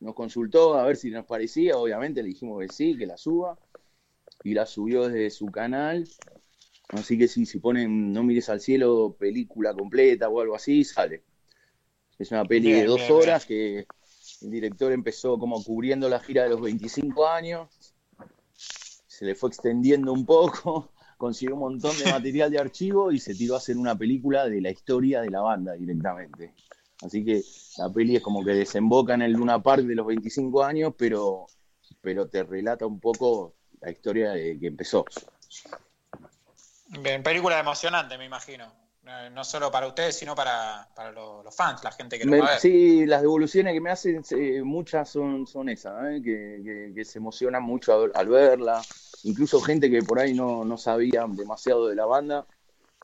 nos 0.00 0.14
consultó 0.14 0.74
a 0.74 0.84
ver 0.84 0.96
si 0.96 1.10
nos 1.10 1.24
parecía, 1.26 1.76
obviamente 1.76 2.22
le 2.22 2.28
dijimos 2.28 2.60
que 2.60 2.68
sí, 2.68 2.96
que 2.96 3.06
la 3.06 3.16
suba 3.16 3.58
y 4.44 4.54
la 4.54 4.66
subió 4.66 5.08
desde 5.08 5.30
su 5.30 5.46
canal. 5.46 6.06
Así 6.90 7.18
que 7.18 7.26
sí, 7.28 7.46
si 7.46 7.58
ponen 7.58 8.12
No 8.12 8.22
mires 8.22 8.48
al 8.48 8.60
cielo, 8.60 9.16
película 9.18 9.74
completa 9.74 10.28
o 10.28 10.40
algo 10.40 10.54
así, 10.54 10.84
sale. 10.84 11.22
Es 12.18 12.30
una 12.30 12.44
peli 12.44 12.68
Bien, 12.68 12.80
de 12.80 12.86
dos 12.86 12.96
bien, 12.98 13.08
bien. 13.08 13.22
horas 13.22 13.44
que 13.46 13.86
el 14.42 14.50
director 14.50 14.92
empezó 14.92 15.38
como 15.38 15.62
cubriendo 15.64 16.08
la 16.08 16.20
gira 16.20 16.44
de 16.44 16.50
los 16.50 16.60
25 16.60 17.26
años, 17.26 17.68
se 19.06 19.24
le 19.24 19.34
fue 19.34 19.48
extendiendo 19.48 20.12
un 20.12 20.24
poco, 20.26 20.92
consiguió 21.16 21.54
un 21.54 21.60
montón 21.60 21.96
de 21.98 22.10
material 22.10 22.50
de 22.50 22.58
archivo 22.58 23.12
y 23.12 23.18
se 23.18 23.34
tiró 23.34 23.54
a 23.54 23.58
hacer 23.58 23.76
una 23.76 23.96
película 23.96 24.48
de 24.48 24.60
la 24.60 24.70
historia 24.70 25.20
de 25.22 25.30
la 25.30 25.40
banda 25.40 25.72
directamente. 25.72 26.54
Así 27.02 27.24
que 27.24 27.42
la 27.78 27.92
peli 27.92 28.16
es 28.16 28.22
como 28.22 28.44
que 28.44 28.52
desemboca 28.52 29.14
en 29.14 29.22
el 29.22 29.32
Luna 29.32 29.62
Park 29.62 29.82
de 29.84 29.94
los 29.94 30.06
25 30.06 30.64
años, 30.64 30.94
pero, 30.96 31.46
pero 32.00 32.28
te 32.28 32.42
relata 32.42 32.86
un 32.86 33.00
poco 33.00 33.54
la 33.80 33.90
historia 33.90 34.32
de 34.32 34.58
que 34.58 34.66
empezó. 34.66 35.04
Bien, 36.88 37.22
película 37.22 37.58
emocionante, 37.58 38.16
me 38.16 38.24
imagino. 38.24 38.85
Eh, 39.06 39.30
No 39.30 39.42
solo 39.44 39.70
para 39.70 39.86
ustedes, 39.86 40.16
sino 40.18 40.34
para, 40.34 40.88
para 40.94 41.10
lo- 41.12 41.42
los 41.42 41.54
fans, 41.56 41.82
la 41.84 41.92
gente 41.92 42.18
que 42.18 42.26
lo 42.26 42.32
Me- 42.32 42.36
va 42.36 42.48
a 42.48 42.50
ver. 42.56 42.62
sí, 42.62 43.06
las 43.06 43.20
devoluciones 43.22 43.72
que 43.74 43.80
me 43.80 43.90
hacen, 43.90 44.22
eh, 44.30 44.62
muchas 44.62 45.08
son, 45.10 45.46
son 45.46 45.68
esas, 45.68 45.94
¿eh? 46.06 46.22
que, 46.22 46.60
que- 46.64 46.92
que 46.94 47.04
se 47.04 47.18
emocionan 47.18 47.62
mucho 47.62 47.92
al, 47.94 48.10
al 48.14 48.28
verla. 48.28 48.88
Incluso 49.22 49.60
gente 49.60 49.90
que 49.90 50.02
por 50.02 50.18
ahí 50.18 50.34
no, 50.34 50.64
no 50.64 50.76
sabía 50.78 51.26
demasiado 51.28 51.86
de 51.88 51.94
la 51.94 52.06
banda, 52.06 52.46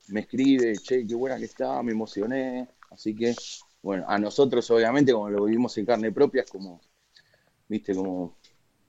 me 0.08 0.20
escribe, 0.22 0.80
che, 0.80 1.06
qué 1.06 1.14
buena 1.14 1.38
que 1.38 1.46
está, 1.46 1.82
me 1.82 1.92
emocioné. 1.92 2.68
Así 2.90 3.16
que, 3.16 3.34
bueno, 3.82 4.04
a 4.08 4.18
nosotros 4.18 4.70
obviamente, 4.72 5.12
como 5.12 5.30
lo 5.30 5.44
vivimos 5.44 5.76
en 5.78 5.86
carne 5.86 6.12
propia, 6.12 6.42
es 6.42 6.48
como, 6.48 6.82
viste, 7.68 7.94
como 7.94 8.38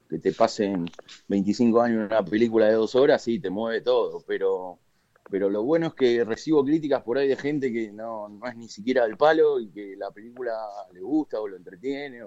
que 0.09 0.19
te 0.19 0.33
pasen 0.33 0.93
25 1.27 1.81
años 1.81 1.99
en 2.01 2.05
una 2.07 2.25
película 2.25 2.67
de 2.67 2.73
dos 2.73 2.95
horas, 2.95 3.23
sí, 3.23 3.39
te 3.39 3.49
mueve 3.51 3.81
todo, 3.81 4.23
pero... 4.27 4.82
Pero 5.29 5.49
lo 5.49 5.63
bueno 5.63 5.87
es 5.87 5.93
que 5.93 6.23
recibo 6.23 6.63
críticas 6.63 7.01
por 7.03 7.17
ahí 7.17 7.27
de 7.27 7.35
gente 7.35 7.71
que 7.71 7.91
no, 7.91 8.29
no 8.29 8.45
es 8.47 8.55
ni 8.55 8.67
siquiera 8.69 9.03
del 9.03 9.17
palo 9.17 9.59
y 9.59 9.69
que 9.69 9.95
la 9.95 10.11
película 10.11 10.53
le 10.91 11.01
gusta 11.01 11.39
o 11.39 11.47
lo 11.47 11.57
entretiene. 11.57 12.21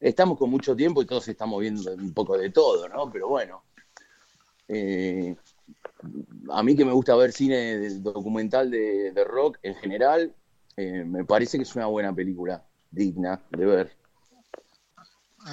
Estamos 0.00 0.38
con 0.38 0.50
mucho 0.50 0.76
tiempo 0.76 1.00
y 1.02 1.06
todos 1.06 1.26
estamos 1.28 1.60
viendo 1.60 1.94
un 1.94 2.12
poco 2.12 2.36
de 2.36 2.50
todo, 2.50 2.88
¿no? 2.88 3.10
Pero 3.10 3.28
bueno, 3.28 3.62
eh, 4.68 5.36
a 6.50 6.62
mí 6.62 6.76
que 6.76 6.84
me 6.84 6.92
gusta 6.92 7.16
ver 7.16 7.32
cine 7.32 7.88
documental 8.00 8.70
de, 8.70 9.12
de 9.12 9.24
rock 9.24 9.58
en 9.62 9.74
general, 9.76 10.34
eh, 10.76 11.04
me 11.04 11.24
parece 11.24 11.56
que 11.56 11.62
es 11.62 11.76
una 11.76 11.86
buena 11.86 12.14
película, 12.14 12.64
digna 12.90 13.40
de 13.50 13.64
ver. 13.64 14.03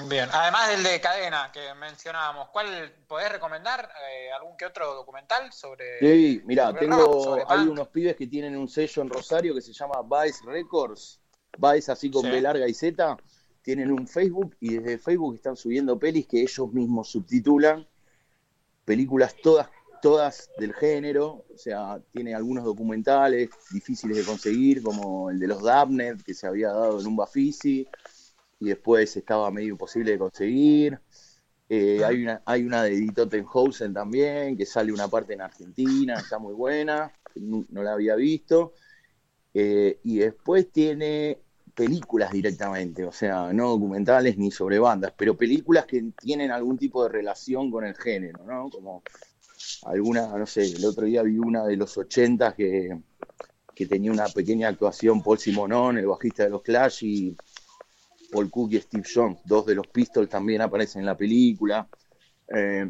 Bien, 0.10 0.30
además 0.32 0.70
del 0.70 0.84
de 0.84 1.02
cadena 1.02 1.52
que 1.52 1.74
mencionábamos, 1.74 2.48
¿cuál 2.50 2.94
podés 3.08 3.30
recomendar? 3.30 3.92
Eh, 4.10 4.32
¿Algún 4.32 4.56
que 4.56 4.66
otro 4.66 4.94
documental 4.94 5.52
sobre.? 5.52 6.00
Sí, 6.00 6.42
mira, 6.46 6.74
tengo, 6.74 7.22
sobre 7.22 7.44
hay 7.46 7.68
unos 7.68 7.90
pibes 7.90 8.16
que 8.16 8.28
tienen 8.28 8.56
un 8.56 8.70
sello 8.70 9.02
en 9.02 9.10
Rosario 9.10 9.54
que 9.54 9.62
se 9.62 9.74
llama 9.74 10.02
Vice 10.02 10.46
Records, 10.46 11.20
Vice 11.58 11.92
así 11.92 12.10
con 12.10 12.22
Sí. 12.22 12.30
B 12.30 12.42
larga 12.42 12.68
y 12.70 12.74
Z, 12.74 13.18
tienen 13.62 13.92
un 13.92 14.08
Facebook 14.08 14.56
y 14.62 14.78
desde 14.78 14.98
Facebook 14.98 15.36
están 15.36 15.58
subiendo 15.58 16.00
pelis 16.00 16.26
que 16.26 16.42
ellos 16.42 16.72
mismos 16.72 17.10
subtitulan, 17.10 17.86
películas 18.86 19.36
todas, 19.44 19.70
todas 20.02 20.50
del 20.58 20.74
género, 20.74 21.44
o 21.54 21.58
sea, 21.58 22.00
tiene 22.14 22.34
algunos 22.34 22.64
documentales 22.64 23.50
difíciles 23.70 24.16
de 24.16 24.24
conseguir, 24.24 24.82
como 24.82 25.30
el 25.30 25.38
de 25.38 25.48
los 25.48 25.62
Dabnet, 25.62 26.24
que 26.24 26.34
se 26.34 26.48
había 26.48 26.70
dado 26.70 27.02
en 27.02 27.08
un 27.08 27.18
Bafisi, 27.18 27.88
y 28.62 28.66
después 28.66 29.18
estaba 29.18 29.50
medio 29.52 29.70
imposible 29.70 30.12
de 30.12 30.20
conseguir. 30.20 31.00
Eh, 31.68 32.04
hay, 32.06 32.22
una, 32.22 32.42
hay 32.46 32.64
una 32.64 32.84
de 32.84 32.94
Edith 32.94 33.16
Tottenhausen 33.16 33.92
también, 33.92 34.56
que 34.56 34.66
sale 34.68 34.94
una 34.94 35.08
parte 35.08 35.34
en 35.34 35.42
Argentina, 35.42 36.14
está 36.16 36.38
muy 36.38 36.54
buena, 36.54 37.12
no, 37.36 37.66
no 37.70 37.82
la 37.82 37.94
había 37.94 38.16
visto. 38.16 38.74
Eh, 39.54 40.00
y 40.04 40.20
después 40.20 40.72
tiene 40.72 41.40
películas 41.74 42.32
directamente, 42.32 43.04
o 43.04 43.12
sea, 43.12 43.52
no 43.52 43.70
documentales 43.70 44.38
ni 44.38 44.52
sobre 44.52 44.78
bandas, 44.78 45.14
pero 45.18 45.36
películas 45.36 45.86
que 45.86 46.12
tienen 46.22 46.52
algún 46.52 46.78
tipo 46.78 47.02
de 47.04 47.10
relación 47.10 47.72
con 47.72 47.84
el 47.84 47.96
género, 47.96 48.44
¿no? 48.46 48.70
Como 48.70 49.02
alguna, 49.86 50.28
no 50.38 50.46
sé, 50.46 50.66
el 50.66 50.86
otro 50.86 51.06
día 51.06 51.24
vi 51.24 51.40
una 51.40 51.66
de 51.66 51.78
los 51.78 51.98
80 51.98 52.54
que, 52.54 53.00
que 53.74 53.88
tenía 53.88 54.12
una 54.12 54.28
pequeña 54.28 54.68
actuación 54.68 55.24
Paul 55.24 55.40
Simonon, 55.40 55.98
el 55.98 56.06
bajista 56.06 56.44
de 56.44 56.50
los 56.52 56.62
Clash, 56.62 57.04
y 57.04 57.36
Paul 58.32 58.50
Cook 58.50 58.72
y 58.74 58.80
Steve 58.82 59.04
Jones, 59.14 59.40
dos 59.46 59.66
de 59.66 59.76
los 59.76 59.88
Pistols 59.88 60.30
también 60.30 60.62
aparecen 60.62 61.02
en 61.02 61.06
la 61.08 61.18
película. 61.18 61.88
Eh, 62.48 62.90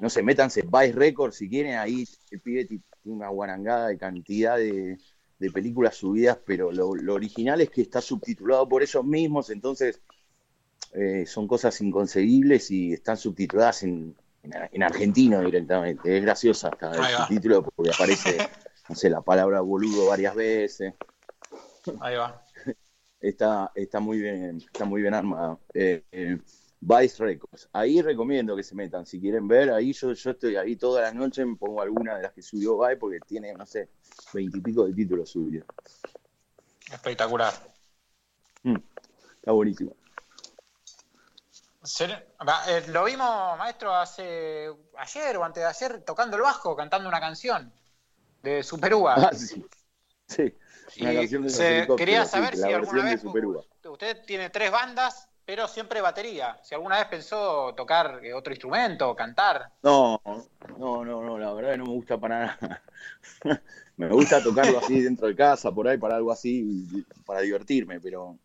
no 0.00 0.08
sé, 0.10 0.22
métanse 0.22 0.62
Vice 0.62 0.92
Records 0.92 1.36
si 1.36 1.48
quieren, 1.48 1.76
ahí 1.78 2.04
el 2.30 2.40
pibe 2.40 2.64
ti- 2.64 2.80
tiene 3.02 3.16
una 3.16 3.28
guarangada 3.28 3.88
de 3.88 3.98
cantidad 3.98 4.56
de, 4.56 4.96
de 5.38 5.50
películas 5.50 5.96
subidas, 5.96 6.38
pero 6.46 6.72
lo, 6.72 6.94
lo 6.94 7.14
original 7.14 7.60
es 7.60 7.70
que 7.70 7.82
está 7.82 8.00
subtitulado 8.00 8.68
por 8.68 8.82
ellos 8.82 9.04
mismos, 9.04 9.50
entonces 9.50 10.00
eh, 10.92 11.24
son 11.26 11.48
cosas 11.48 11.80
inconcebibles 11.80 12.70
y 12.70 12.92
están 12.92 13.16
subtituladas 13.16 13.82
en, 13.82 14.14
en, 14.42 14.52
en 14.72 14.82
argentino 14.82 15.40
directamente. 15.40 16.16
Es 16.16 16.22
graciosa 16.22 16.68
hasta 16.68 16.92
el 16.92 17.16
subtítulo 17.16 17.62
porque 17.62 17.90
aparece, 17.90 18.38
no 18.88 18.94
sé, 18.94 19.08
la 19.10 19.20
palabra 19.22 19.60
boludo 19.60 20.06
varias 20.06 20.34
veces 20.34 20.94
Ahí 22.00 22.16
va. 22.16 22.41
Está, 23.22 23.72
está 23.74 24.00
muy 24.00 24.18
bien, 24.18 24.58
está 24.58 24.84
muy 24.84 25.00
bien 25.00 25.14
armado. 25.14 25.60
Eh, 25.72 26.04
eh, 26.12 26.38
Vice 26.80 27.22
Records. 27.24 27.68
Ahí 27.72 28.02
recomiendo 28.02 28.56
que 28.56 28.64
se 28.64 28.74
metan. 28.74 29.06
Si 29.06 29.20
quieren 29.20 29.46
ver, 29.46 29.70
ahí 29.70 29.92
yo, 29.92 30.12
yo 30.12 30.30
estoy 30.32 30.56
ahí 30.56 30.76
todas 30.76 31.04
las 31.04 31.14
noches, 31.14 31.46
me 31.46 31.56
pongo 31.56 31.80
alguna 31.80 32.16
de 32.16 32.22
las 32.22 32.32
que 32.32 32.42
subió 32.42 32.78
Vice 32.80 32.96
porque 32.96 33.20
tiene, 33.20 33.54
no 33.54 33.64
sé, 33.64 33.88
veintipico 34.32 34.84
de 34.84 34.92
títulos 34.92 35.30
subidos. 35.30 35.66
Espectacular. 36.92 37.54
Mm, 38.64 38.76
está 39.36 39.52
buenísimo. 39.52 39.94
Eh, 41.82 42.84
lo 42.88 43.04
vimos, 43.04 43.58
maestro, 43.58 43.94
hace 43.94 44.68
ayer 44.98 45.36
o 45.36 45.44
antes 45.44 45.62
de 45.62 45.68
ayer 45.68 46.02
tocando 46.02 46.36
el 46.36 46.42
bajo, 46.42 46.76
cantando 46.76 47.08
una 47.08 47.20
canción 47.20 47.72
de 48.42 48.62
Super 48.62 48.94
Uva. 48.94 49.14
Ah, 49.16 49.32
sí. 49.32 49.64
Sí, 50.26 50.54
Y 50.96 51.26
se- 51.48 51.88
quería 51.96 52.24
saber 52.24 52.56
si 52.56 52.72
alguna 52.72 53.04
vez 53.04 53.24
usted 53.84 54.24
tiene 54.24 54.50
tres 54.50 54.70
bandas, 54.70 55.28
pero 55.44 55.66
siempre 55.68 56.00
batería. 56.00 56.58
Si 56.62 56.74
alguna 56.74 56.98
vez 56.98 57.06
pensó 57.06 57.74
tocar 57.74 58.20
eh, 58.24 58.32
otro 58.32 58.52
instrumento, 58.52 59.14
cantar. 59.16 59.70
No, 59.82 60.20
no, 60.78 61.04
no, 61.04 61.22
no, 61.24 61.38
la 61.38 61.52
verdad 61.52 61.72
que 61.72 61.78
no 61.78 61.84
me 61.86 61.92
gusta 61.92 62.18
para 62.18 62.46
nada. 62.46 62.82
me 63.96 64.08
gusta 64.10 64.42
tocarlo 64.42 64.78
así 64.78 65.00
dentro 65.00 65.26
de 65.26 65.34
casa, 65.34 65.72
por 65.72 65.88
ahí, 65.88 65.98
para 65.98 66.16
algo 66.16 66.30
así, 66.30 66.86
para 67.26 67.40
divertirme, 67.40 68.00
pero, 68.00 68.38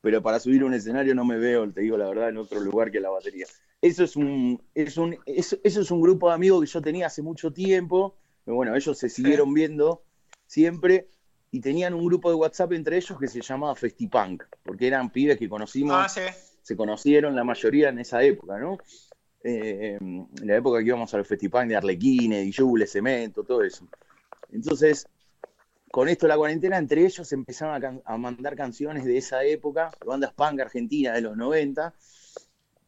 pero 0.00 0.22
para 0.22 0.38
subir 0.40 0.62
a 0.62 0.66
un 0.66 0.74
escenario 0.74 1.14
no 1.14 1.24
me 1.24 1.38
veo, 1.38 1.70
te 1.72 1.80
digo 1.80 1.96
la 1.96 2.08
verdad, 2.08 2.28
en 2.28 2.36
otro 2.38 2.60
lugar 2.60 2.90
que 2.90 3.00
la 3.00 3.10
batería. 3.10 3.46
Eso 3.80 4.04
es 4.04 4.16
un, 4.16 4.60
es 4.74 4.96
un, 4.96 5.16
eso, 5.26 5.56
eso 5.62 5.80
es 5.80 5.90
un 5.90 6.00
grupo 6.00 6.28
de 6.28 6.34
amigos 6.34 6.60
que 6.60 6.66
yo 6.70 6.82
tenía 6.82 7.06
hace 7.06 7.22
mucho 7.22 7.52
tiempo, 7.52 8.16
pero 8.44 8.56
bueno, 8.56 8.74
ellos 8.74 8.96
se 8.98 9.08
siguieron 9.08 9.52
viendo 9.54 10.02
siempre 10.46 11.08
y 11.50 11.60
tenían 11.60 11.94
un 11.94 12.04
grupo 12.04 12.28
de 12.30 12.36
WhatsApp 12.36 12.72
entre 12.72 12.96
ellos 12.96 13.18
que 13.18 13.28
se 13.28 13.40
llamaba 13.40 13.74
Festipunk, 13.74 14.44
porque 14.62 14.86
eran 14.86 15.10
pibes 15.10 15.38
que 15.38 15.48
conocimos 15.48 15.96
Ah, 15.98 16.08
sí. 16.08 16.20
se 16.62 16.76
conocieron 16.76 17.34
la 17.34 17.44
mayoría 17.44 17.88
en 17.88 17.98
esa 18.00 18.22
época, 18.22 18.58
¿no? 18.58 18.78
Eh, 19.44 19.96
en 20.00 20.28
la 20.44 20.56
época 20.56 20.78
que 20.80 20.86
íbamos 20.86 21.12
al 21.14 21.24
Festipán 21.24 21.68
de 21.68 21.76
Arlequines, 21.76 22.44
Dijule, 22.44 22.86
Cemento, 22.86 23.44
todo 23.44 23.62
eso. 23.62 23.86
Entonces, 24.52 25.06
con 25.90 26.08
esto 26.08 26.26
de 26.26 26.28
la 26.28 26.36
cuarentena, 26.36 26.76
entre 26.76 27.04
ellos 27.06 27.32
empezaron 27.32 27.82
a, 28.04 28.12
a 28.12 28.18
mandar 28.18 28.54
canciones 28.56 29.04
de 29.04 29.16
esa 29.16 29.42
época, 29.44 29.90
de 29.98 30.06
bandas 30.06 30.34
punk 30.34 30.60
argentinas 30.60 31.14
de 31.14 31.22
los 31.22 31.36
90, 31.36 31.94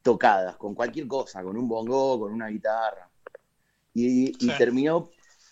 tocadas, 0.03 0.57
con 0.57 0.75
cualquier 0.75 1.07
cosa, 1.07 1.43
con 1.43 1.57
un 1.57 1.69
bongo, 1.69 2.19
con 2.21 2.33
una 2.33 2.49
guitarra. 2.49 3.09
Y, 3.95 4.31
y 4.31 4.51
Sí. 4.51 4.53
terminó, 4.59 5.11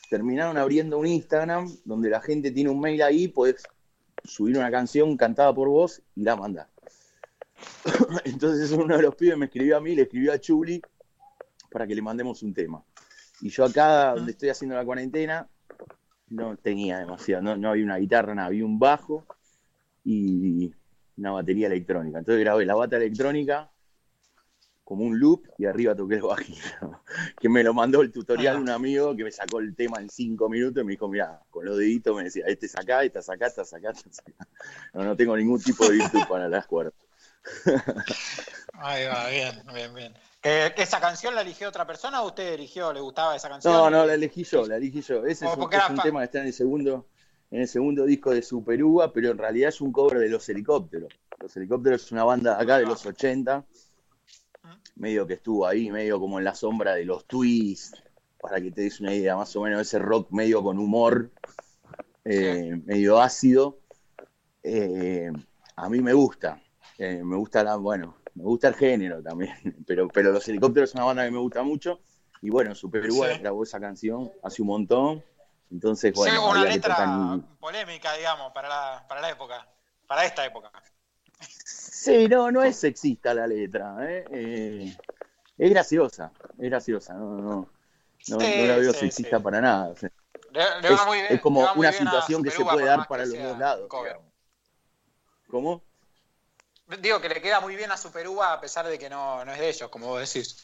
terminaron 0.08 0.56
abriendo 0.56 0.98
un 0.98 1.06
Instagram 1.06 1.68
donde 1.84 2.10
la 2.10 2.20
gente 2.20 2.50
tiene 2.50 2.70
un 2.70 2.80
mail 2.80 3.02
ahí, 3.02 3.28
puedes 3.28 3.62
subir 4.24 4.56
una 4.56 4.70
canción 4.70 5.16
cantada 5.16 5.54
por 5.54 5.68
vos 5.68 6.02
y 6.14 6.22
la 6.22 6.36
mandar. 6.36 6.68
Entonces 8.24 8.70
uno 8.72 8.96
de 8.96 9.02
los 9.02 9.14
pibes 9.14 9.36
me 9.36 9.46
escribió 9.46 9.76
a 9.76 9.80
mí, 9.80 9.94
le 9.94 10.02
escribió 10.02 10.32
a 10.32 10.38
Chuli 10.38 10.80
para 11.70 11.86
que 11.86 11.94
le 11.94 12.02
mandemos 12.02 12.42
un 12.42 12.54
tema. 12.54 12.82
Y 13.40 13.50
yo 13.50 13.64
acá, 13.64 14.14
donde 14.14 14.32
estoy 14.32 14.48
haciendo 14.48 14.76
la 14.76 14.84
cuarentena, 14.84 15.48
no 16.30 16.56
tenía 16.56 16.98
demasiado, 16.98 17.42
no, 17.42 17.56
no 17.56 17.70
había 17.70 17.84
una 17.84 17.96
guitarra, 17.96 18.34
no, 18.34 18.42
había 18.42 18.64
un 18.64 18.78
bajo 18.78 19.26
y 20.04 20.72
una 21.16 21.32
batería 21.32 21.66
electrónica. 21.66 22.18
Entonces 22.18 22.42
grabé 22.42 22.64
la 22.64 22.74
bata 22.74 22.96
electrónica 22.96 23.70
como 24.88 25.04
un 25.04 25.20
loop 25.20 25.46
y 25.58 25.66
arriba 25.66 25.94
toqué 25.94 26.14
el 26.14 26.22
bajito. 26.22 27.02
Que 27.38 27.50
me 27.50 27.62
lo 27.62 27.74
mandó 27.74 28.00
el 28.00 28.10
tutorial 28.10 28.56
Ah. 28.56 28.60
un 28.60 28.70
amigo 28.70 29.14
que 29.14 29.22
me 29.22 29.30
sacó 29.30 29.58
el 29.58 29.76
tema 29.76 30.00
en 30.00 30.08
cinco 30.08 30.48
minutos 30.48 30.82
y 30.82 30.86
me 30.86 30.92
dijo, 30.92 31.08
mira, 31.08 31.42
con 31.50 31.66
los 31.66 31.76
deditos 31.76 32.16
me 32.16 32.24
decía, 32.24 32.46
este 32.46 32.68
sacá, 32.68 33.04
esta 33.04 33.20
sacá, 33.20 33.48
esta 33.48 33.66
sacá, 33.66 33.90
esta 33.90 34.10
sacá. 34.10 34.48
No, 34.94 35.04
no 35.04 35.14
tengo 35.14 35.36
ningún 35.36 35.60
tipo 35.60 35.84
de 35.86 35.96
virtud 35.96 36.20
para 36.26 36.48
las 36.48 36.66
cuerdas. 36.66 36.94
Ahí 38.72 39.04
va, 39.04 39.28
bien, 39.28 39.62
bien, 39.74 39.94
bien. 39.94 40.14
Eh, 40.42 40.72
¿Esa 40.78 41.00
canción 41.00 41.34
la 41.34 41.42
eligió 41.42 41.68
otra 41.68 41.86
persona 41.86 42.22
o 42.22 42.28
usted 42.28 42.54
eligió, 42.54 42.90
le 42.90 43.00
gustaba 43.00 43.36
esa 43.36 43.50
canción? 43.50 43.74
No, 43.74 43.90
no, 43.90 44.06
la 44.06 44.14
elegí 44.14 44.44
yo, 44.44 44.66
la 44.66 44.76
elegí 44.76 45.02
yo. 45.02 45.26
Ese 45.26 45.44
O 45.44 45.50
es 45.50 45.58
un, 45.58 45.70
es 45.70 46.02
tema 46.02 46.20
que 46.20 46.24
está 46.24 46.40
en 46.40 46.46
el 46.46 46.54
segundo, 46.54 47.08
en 47.50 47.60
el 47.60 47.68
segundo 47.68 48.06
disco 48.06 48.30
de 48.30 48.40
Super 48.40 48.82
Uva, 48.82 49.12
pero 49.12 49.32
en 49.32 49.36
realidad 49.36 49.68
es 49.68 49.82
un 49.82 49.92
cover 49.92 50.18
de 50.18 50.30
Los 50.30 50.48
Helicópteros. 50.48 51.12
Los 51.38 51.54
Helicópteros 51.58 52.04
es 52.04 52.12
una 52.12 52.24
banda 52.24 52.58
acá 52.58 52.78
de 52.78 52.86
los 52.86 53.04
80, 53.04 53.66
medio 54.98 55.26
que 55.26 55.34
estuvo 55.34 55.66
ahí, 55.66 55.90
medio 55.90 56.18
como 56.20 56.38
en 56.38 56.44
la 56.44 56.54
sombra 56.54 56.94
de 56.94 57.04
los 57.04 57.26
Twists, 57.26 58.02
para 58.40 58.60
que 58.60 58.70
te 58.70 58.82
des 58.82 59.00
una 59.00 59.14
idea, 59.14 59.36
más 59.36 59.54
o 59.56 59.62
menos 59.62 59.80
ese 59.80 59.98
rock 59.98 60.30
medio 60.30 60.62
con 60.62 60.78
humor, 60.78 61.30
eh, 62.24 62.80
medio 62.84 63.20
ácido. 63.20 63.78
Eh, 64.62 65.30
a 65.76 65.88
mí 65.88 66.00
me 66.00 66.12
gusta, 66.12 66.60
eh, 66.98 67.22
me 67.24 67.36
gusta 67.36 67.62
la, 67.62 67.76
bueno, 67.76 68.16
me 68.34 68.44
gusta 68.44 68.68
el 68.68 68.74
género 68.74 69.22
también, 69.22 69.52
pero, 69.86 70.08
pero 70.08 70.32
Los 70.32 70.46
Helicópteros 70.48 70.90
es 70.90 70.94
una 70.94 71.04
banda 71.04 71.24
que 71.24 71.30
me 71.30 71.38
gusta 71.38 71.62
mucho. 71.62 72.00
Y 72.40 72.50
bueno, 72.50 72.74
Super 72.74 73.10
Sí. 73.10 73.20
grabó 73.40 73.64
esa 73.64 73.80
canción 73.80 74.30
hace 74.44 74.62
un 74.62 74.68
montón 74.68 75.24
Entonces, 75.70 76.14
bueno, 76.14 76.40
sí, 76.40 76.48
una 76.48 76.64
letra 76.64 77.40
polémica, 77.58 78.14
digamos, 78.14 78.52
para 78.52 78.68
la, 78.68 79.06
para 79.08 79.20
la 79.20 79.30
época, 79.30 79.68
para 80.06 80.24
esta 80.24 80.46
época. 80.46 80.70
Sí, 82.08 82.28
no, 82.28 82.50
no 82.50 82.62
es 82.62 82.76
sexista 82.76 83.34
la 83.34 83.46
letra, 83.46 83.96
¿eh? 84.00 84.24
Eh, 84.30 84.96
es 85.58 85.70
graciosa, 85.70 86.32
es 86.58 86.70
graciosa, 86.70 87.14
no, 87.14 87.36
no, 87.36 87.70
no, 88.28 88.36
no 88.36 88.38
la 88.38 88.76
veo 88.76 88.92
sí, 88.94 89.00
sexista 89.00 89.36
sí. 89.36 89.42
para 89.42 89.60
nada. 89.60 89.94
Le, 90.00 90.80
le 90.80 90.94
es, 90.94 91.06
muy 91.06 91.18
bien, 91.18 91.32
es 91.34 91.40
como 91.40 91.70
una 91.74 91.92
situación 91.92 92.42
que 92.42 92.50
se 92.50 92.64
puede 92.64 92.86
dar 92.86 93.06
para 93.06 93.26
los 93.26 93.38
dos 93.38 93.58
lados. 93.58 93.88
¿Cómo? 95.48 95.82
Digo 97.00 97.20
que 97.20 97.28
le 97.28 97.42
queda 97.42 97.60
muy 97.60 97.76
bien 97.76 97.90
a 97.90 97.98
Superuva 97.98 98.54
a 98.54 98.60
pesar 98.60 98.86
de 98.86 98.98
que 98.98 99.10
no, 99.10 99.44
no 99.44 99.52
es 99.52 99.58
de 99.58 99.68
ellos, 99.68 99.90
como 99.90 100.06
vos 100.06 100.20
decís. 100.32 100.56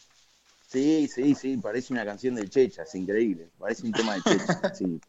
Sí, 0.66 1.06
sí, 1.08 1.34
sí, 1.34 1.58
parece 1.58 1.92
una 1.92 2.04
canción 2.04 2.34
de 2.34 2.48
Checha, 2.48 2.84
es 2.84 2.94
increíble, 2.94 3.50
parece 3.58 3.84
un 3.86 3.92
tema 3.92 4.14
de 4.14 4.22
Checha, 4.22 4.74
sí, 4.74 5.00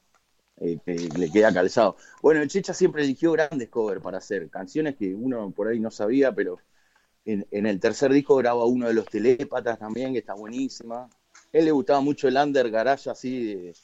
eh, 0.58 0.80
que 0.86 0.94
le 1.18 1.32
queda 1.32 1.54
calzado. 1.54 1.98
Bueno, 2.22 2.42
el 2.42 2.50
Checha 2.50 2.74
siempre 2.74 3.04
eligió 3.04 3.32
grandes 3.34 3.70
covers 3.70 4.02
para 4.02 4.18
hacer, 4.20 4.50
canciones 4.50 4.96
que 4.96 5.14
uno 5.14 5.52
por 5.52 5.68
ahí 5.68 5.80
no 5.80 5.92
sabía, 5.92 6.32
pero 6.34 6.58
en, 7.26 7.46
en 7.52 7.66
el 7.66 7.80
tercer 7.80 8.12
disco 8.12 8.36
graba 8.38 8.66
uno 8.66 8.88
de 8.88 8.94
los 8.94 9.10
Telépatas 9.10 9.80
también, 9.80 10.14
que 10.14 10.20
está 10.20 10.34
buenísima. 10.34 11.04
A 11.04 11.10
él 11.52 11.66
le 11.66 11.72
gustaba 11.72 12.02
mucho 12.02 12.28
el 12.28 12.38
under 12.38 12.70
garage 12.70 13.10
así 13.10 13.54
de 13.54 13.76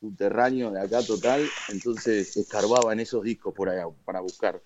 subterráneo 0.00 0.70
de 0.70 0.80
acá 0.80 1.02
total, 1.02 1.40
entonces 1.68 2.36
escarbaba 2.36 2.92
en 2.92 3.00
esos 3.00 3.22
discos 3.22 3.54
por 3.54 3.68
allá 3.68 3.86
para 4.04 4.20
buscar 4.20 4.60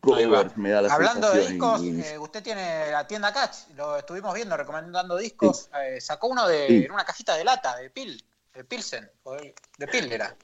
covers, 0.00 0.56
me 0.56 0.70
da 0.70 0.82
la 0.82 0.92
Hablando 0.92 1.30
de 1.32 1.48
discos, 1.48 1.82
y- 1.82 2.00
eh, 2.00 2.18
usted 2.18 2.42
tiene 2.42 2.90
la 2.90 3.06
tienda 3.06 3.32
Catch, 3.32 3.68
lo 3.76 3.96
estuvimos 3.98 4.34
viendo, 4.34 4.56
recomendando 4.56 5.16
discos. 5.16 5.68
eh, 5.82 6.00
sacó 6.00 6.28
uno 6.28 6.46
de, 6.48 6.66
Sí. 6.66 6.84
en 6.84 6.92
una 6.92 7.04
cajita 7.04 7.36
de 7.36 7.44
lata, 7.44 7.76
de 7.76 7.90
Pil, 7.90 8.24
de 8.58 8.64
Pilsen, 8.64 9.08
o 9.22 9.34
de, 9.34 9.54
de 9.78 9.86
Pil 9.86 10.10
era. 10.10 10.36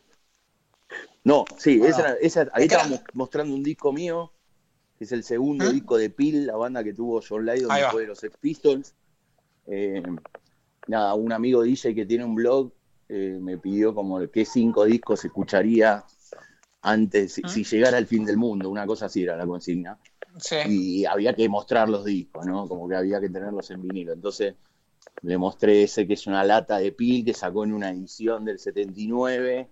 No, 1.25 1.45
sí, 1.59 1.81
Ah, 1.83 1.89
esa, 1.89 2.13
esa- 2.15 2.41
ahí 2.53 2.65
Es 2.65 2.69
que 2.69 2.75
era- 2.75 2.83
estábamos 2.85 3.01
mostrando 3.13 3.55
un 3.55 3.63
disco 3.65 3.93
mío, 3.93 4.33
que 4.97 5.05
es 5.05 5.11
el 5.11 5.25
segundo 5.25 5.65
¿Mm? 5.69 5.73
disco 5.73 5.97
de 5.97 6.11
Peel, 6.11 6.47
la 6.47 6.55
banda 6.57 6.85
que 6.85 6.95
tuvo 6.95 7.21
John 7.29 7.45
Lydon 7.45 7.75
después 7.75 8.03
de 8.03 8.07
los 8.07 8.19
Sex 8.21 8.37
Pistols. 8.39 8.95
Eh, 9.67 10.01
nada, 10.87 11.15
un 11.15 11.33
amigo 11.33 11.63
DJ 11.63 11.93
que 11.95 12.07
tiene 12.07 12.25
un 12.25 12.37
blog 12.37 12.73
eh, 13.09 13.39
me 13.41 13.59
pidió 13.59 13.95
como 13.95 14.21
qué 14.31 14.45
cinco 14.45 14.85
discos 14.85 15.25
escucharía 15.25 16.05
antes, 16.83 17.33
si, 17.33 17.43
¿Mm? 17.43 17.49
si 17.49 17.65
llegara 17.65 17.99
el 17.99 18.07
fin 18.07 18.25
del 18.25 18.37
mundo, 18.37 18.71
una 18.71 18.87
cosa 18.87 19.07
así 19.07 19.25
era 19.25 19.37
la 19.37 19.47
consigna. 19.47 19.99
Sí. 20.39 20.57
Y 20.67 21.05
había 21.05 21.35
que 21.35 21.49
mostrar 21.49 21.89
los 21.89 22.05
discos, 22.05 22.47
¿no? 22.47 22.69
Como 22.69 22.89
que 22.89 22.95
había 22.97 23.21
que 23.21 23.29
tenerlos 23.29 23.71
en 23.71 23.83
vinilo. 23.83 24.13
Entonces 24.13 24.55
le 25.23 25.39
mostré 25.39 25.85
ese 25.85 26.07
que 26.07 26.15
es 26.15 26.27
una 26.27 26.45
lata 26.45 26.79
de 26.79 26.93
Peel 26.93 27.25
que 27.25 27.35
sacó 27.35 27.65
en 27.65 27.73
una 27.73 27.91
edición 27.91 28.45
del 28.45 28.59
79 28.59 29.71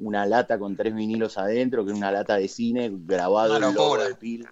una 0.00 0.26
lata 0.26 0.58
con 0.58 0.76
tres 0.76 0.94
vinilos 0.94 1.36
adentro, 1.38 1.84
que 1.84 1.92
es 1.92 1.96
una 1.96 2.10
lata 2.10 2.36
de 2.36 2.48
cine 2.48 2.90
grabado 2.92 3.56
el 3.56 3.74
logo 3.74 3.98
de 3.98 4.14
Peel. 4.14 4.48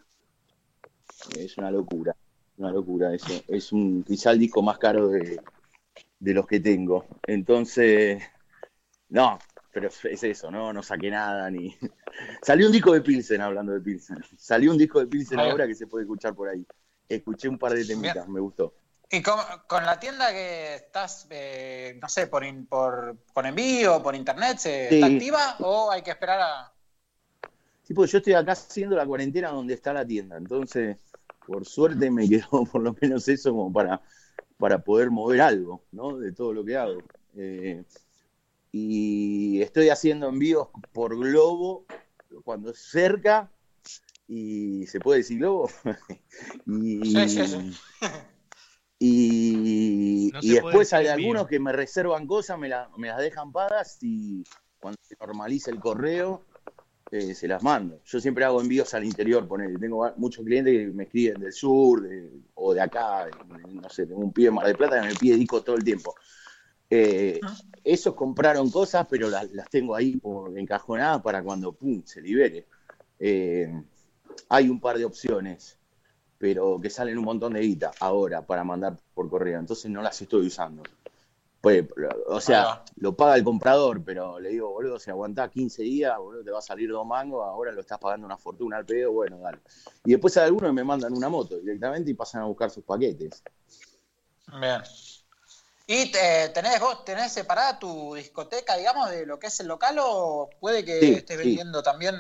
Es 1.37 1.56
una 1.58 1.70
locura, 1.70 2.14
una 2.58 2.70
locura 2.70 3.14
eso. 3.14 3.32
Es 3.48 3.72
un 3.72 4.02
quizá 4.04 4.32
el 4.32 4.38
disco 4.38 4.62
más 4.62 4.78
caro 4.78 5.08
de, 5.08 5.40
de 6.20 6.34
los 6.34 6.46
que 6.46 6.60
tengo. 6.60 7.06
Entonces, 7.26 8.22
no, 9.08 9.38
pero 9.72 9.88
es 9.88 10.22
eso, 10.22 10.50
¿no? 10.50 10.72
No 10.72 10.82
saqué 10.82 11.10
nada 11.10 11.50
ni. 11.50 11.75
Salió 12.42 12.66
un 12.66 12.72
disco 12.72 12.92
de 12.92 13.00
Pilsen 13.00 13.40
hablando 13.40 13.72
de 13.72 13.80
Pilsen. 13.80 14.18
Salió 14.37 14.70
un 14.70 14.78
disco 14.78 15.00
de 15.00 15.06
Pilsen 15.06 15.40
ahora 15.40 15.66
que 15.66 15.75
se 15.75 15.87
puede 15.87 16.04
escuchar 16.04 16.34
por 16.34 16.48
ahí. 16.48 16.64
Escuché 17.08 17.48
un 17.48 17.58
par 17.58 17.72
de 17.72 17.84
temitas, 17.84 18.14
Bien. 18.14 18.32
me 18.32 18.40
gustó. 18.40 18.75
Y 19.10 19.22
con, 19.22 19.38
con 19.66 19.86
la 19.86 19.98
tienda 19.98 20.30
que 20.32 20.74
estás, 20.74 21.26
eh, 21.30 21.98
no 22.00 22.08
sé, 22.08 22.26
por, 22.26 22.44
in- 22.44 22.66
por 22.66 23.16
envío, 23.46 24.02
por 24.02 24.14
internet, 24.14 24.58
¿se, 24.58 24.90
Sí. 24.90 24.94
¿está 24.94 25.06
activa 25.06 25.56
o 25.60 25.90
hay 25.90 26.02
que 26.02 26.10
esperar 26.10 26.40
a...? 26.40 26.74
Sí, 27.82 27.94
pues 27.94 28.10
yo 28.12 28.18
estoy 28.18 28.34
acá 28.34 28.52
haciendo 28.52 28.96
la 28.96 29.06
cuarentena 29.06 29.50
donde 29.50 29.74
está 29.74 29.92
la 29.92 30.06
tienda, 30.06 30.36
entonces 30.36 30.98
por 31.46 31.64
suerte 31.64 32.10
me 32.10 32.28
quedó 32.28 32.64
por 32.70 32.82
lo 32.82 32.94
menos 33.00 33.26
eso 33.28 33.50
como 33.52 33.72
para, 33.72 34.00
para 34.58 34.78
poder 34.82 35.10
mover 35.10 35.40
algo, 35.40 35.82
¿no? 35.92 36.18
De 36.18 36.32
todo 36.32 36.52
lo 36.52 36.64
que 36.64 36.76
hago. 36.76 37.02
Eh, 37.36 37.84
y 38.73 39.62
estoy 39.62 39.90
haciendo 39.90 40.28
envíos 40.28 40.68
por 40.92 41.16
globo 41.18 41.86
cuando 42.44 42.71
es 42.71 42.78
cerca 42.80 43.50
y 44.28 44.86
se 44.86 45.00
puede 45.00 45.18
decir 45.21 45.38
globo. 45.38 45.71
y, 46.66 47.00
Sí, 47.02 47.28
sí, 47.28 47.47
sí. 47.47 47.58
y, 48.99 50.30
No 50.32 50.41
y 50.41 50.50
después 50.54 50.93
hay 50.93 51.06
algunos 51.06 51.47
que 51.49 51.61
me 51.61 51.73
reservan 51.73 52.26
cosas, 52.26 52.58
me, 52.58 52.69
la- 52.69 52.91
me 52.97 53.08
las 53.08 53.19
dejan 53.19 53.52
pagas 53.52 53.99
y 54.02 54.43
cuando 54.78 54.99
se 55.02 55.17
normaliza 55.21 55.71
el 55.71 55.78
correo 55.80 56.45
eh, 57.11 57.34
se 57.34 57.49
las 57.49 57.63
mando. 57.63 58.00
Yo 58.04 58.21
siempre 58.21 58.45
hago 58.45 58.61
envíos 58.61 58.93
al 58.95 59.04
interior, 59.04 59.47
ponele. 59.49 59.78
Tengo 59.78 60.13
muchos 60.17 60.45
clientes 60.45 60.75
que 60.75 60.93
me 60.93 61.04
escriben 61.04 61.41
del 61.41 61.52
sur 61.52 62.02
de- 62.02 62.30
o 62.54 62.75
de 62.75 62.80
acá, 62.82 63.26
de- 63.26 63.32
no 63.80 63.89
sé, 63.89 64.04
tengo 64.06 64.21
un 64.21 64.32
pibe 64.32 64.47
de 64.49 64.50
Mar 64.50 64.67
del 64.67 64.76
Plata 64.76 65.00
que 65.00 65.08
me 65.08 65.15
pide 65.15 65.37
discos 65.37 65.65
todo 65.65 65.76
el 65.76 65.84
tiempo. 65.84 66.15
Eh, 66.91 67.41
esos 67.84 68.15
compraron 68.15 68.71
cosas, 68.71 69.06
pero 69.08 69.30
las, 69.30 69.50
las 69.52 69.71
tengo 69.71 69.95
ahí 69.95 70.17
por 70.17 70.58
encajonadas 70.58 71.23
para 71.23 71.43
cuando 71.43 71.73
pum, 71.73 72.02
se 72.04 72.21
libere. 72.21 72.67
Eh, 73.19 73.73
hay 74.50 74.69
un 74.69 74.78
par 74.80 74.99
de 74.99 75.04
opciones, 75.06 75.77
pero 76.38 76.78
que 76.80 76.90
salen 76.90 77.18
un 77.18 77.24
montón 77.24 77.54
de 77.54 77.60
guita 77.60 77.92
ahora 78.00 78.42
para 78.46 78.64
mandar 78.64 78.96
por 79.14 79.28
correo, 79.28 79.58
entonces 79.58 79.90
no 79.90 80.02
las 80.02 80.20
estoy 80.22 80.46
usando. 80.46 80.82
Pues, 81.60 81.84
o 82.28 82.40
sea, 82.40 82.84
lo 82.96 83.16
paga 83.16 83.34
el 83.34 83.42
comprador, 83.42 84.02
pero 84.04 84.38
le 84.38 84.50
digo, 84.50 84.70
boludo, 84.70 84.98
si 85.00 85.10
aguantás 85.10 85.50
15 85.50 85.82
días, 85.82 86.16
boludo, 86.16 86.44
te 86.44 86.52
va 86.52 86.60
a 86.60 86.62
salir 86.62 86.88
dos 86.88 87.04
mangos, 87.04 87.44
ahora 87.44 87.72
lo 87.72 87.80
estás 87.80 87.98
pagando 87.98 88.26
una 88.26 88.36
fortuna 88.38 88.76
al 88.76 88.86
pedo, 88.86 89.10
bueno, 89.12 89.38
dale. 89.38 89.58
Y 90.04 90.12
después 90.12 90.36
hay 90.36 90.44
algunos 90.44 90.70
que 90.70 90.74
me 90.74 90.84
mandan 90.84 91.12
una 91.12 91.28
moto 91.28 91.58
directamente 91.58 92.12
y 92.12 92.14
pasan 92.14 92.42
a 92.42 92.44
buscar 92.46 92.70
sus 92.70 92.84
paquetes. 92.84 93.42
Bien. 94.60 94.82
¿Y 95.86 96.12
te- 96.12 96.50
tenés 96.50 96.78
vos, 96.80 97.04
tenés 97.04 97.32
separada 97.32 97.78
tu 97.78 98.14
discoteca, 98.14 98.76
digamos, 98.76 99.10
de 99.10 99.26
lo 99.26 99.38
que 99.38 99.46
es 99.48 99.58
el 99.60 99.68
local 99.68 99.96
o 100.00 100.50
puede 100.60 100.84
que 100.84 101.00
Sí, 101.00 101.14
estés 101.14 101.36
sí. 101.36 101.42
vendiendo 101.44 101.82
también? 101.82 102.14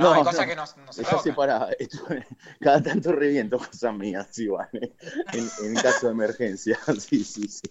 No, 0.00 0.12
hay 0.12 0.22
cosas 0.24 0.46
que 0.46 0.56
no, 0.56 0.64
no 0.84 0.92
se 0.92 1.02
tocan. 1.02 1.22
separada. 1.22 1.68
Cada 2.60 2.82
tanto 2.82 3.12
reviento 3.12 3.58
cosas 3.58 3.94
mías, 3.94 4.36
igual, 4.38 4.68
¿eh? 4.72 4.92
en, 5.32 5.50
en 5.66 5.74
caso 5.74 6.06
de 6.06 6.12
emergencia. 6.12 6.78
Sí, 6.98 7.24
sí, 7.24 7.48
sí. 7.48 7.62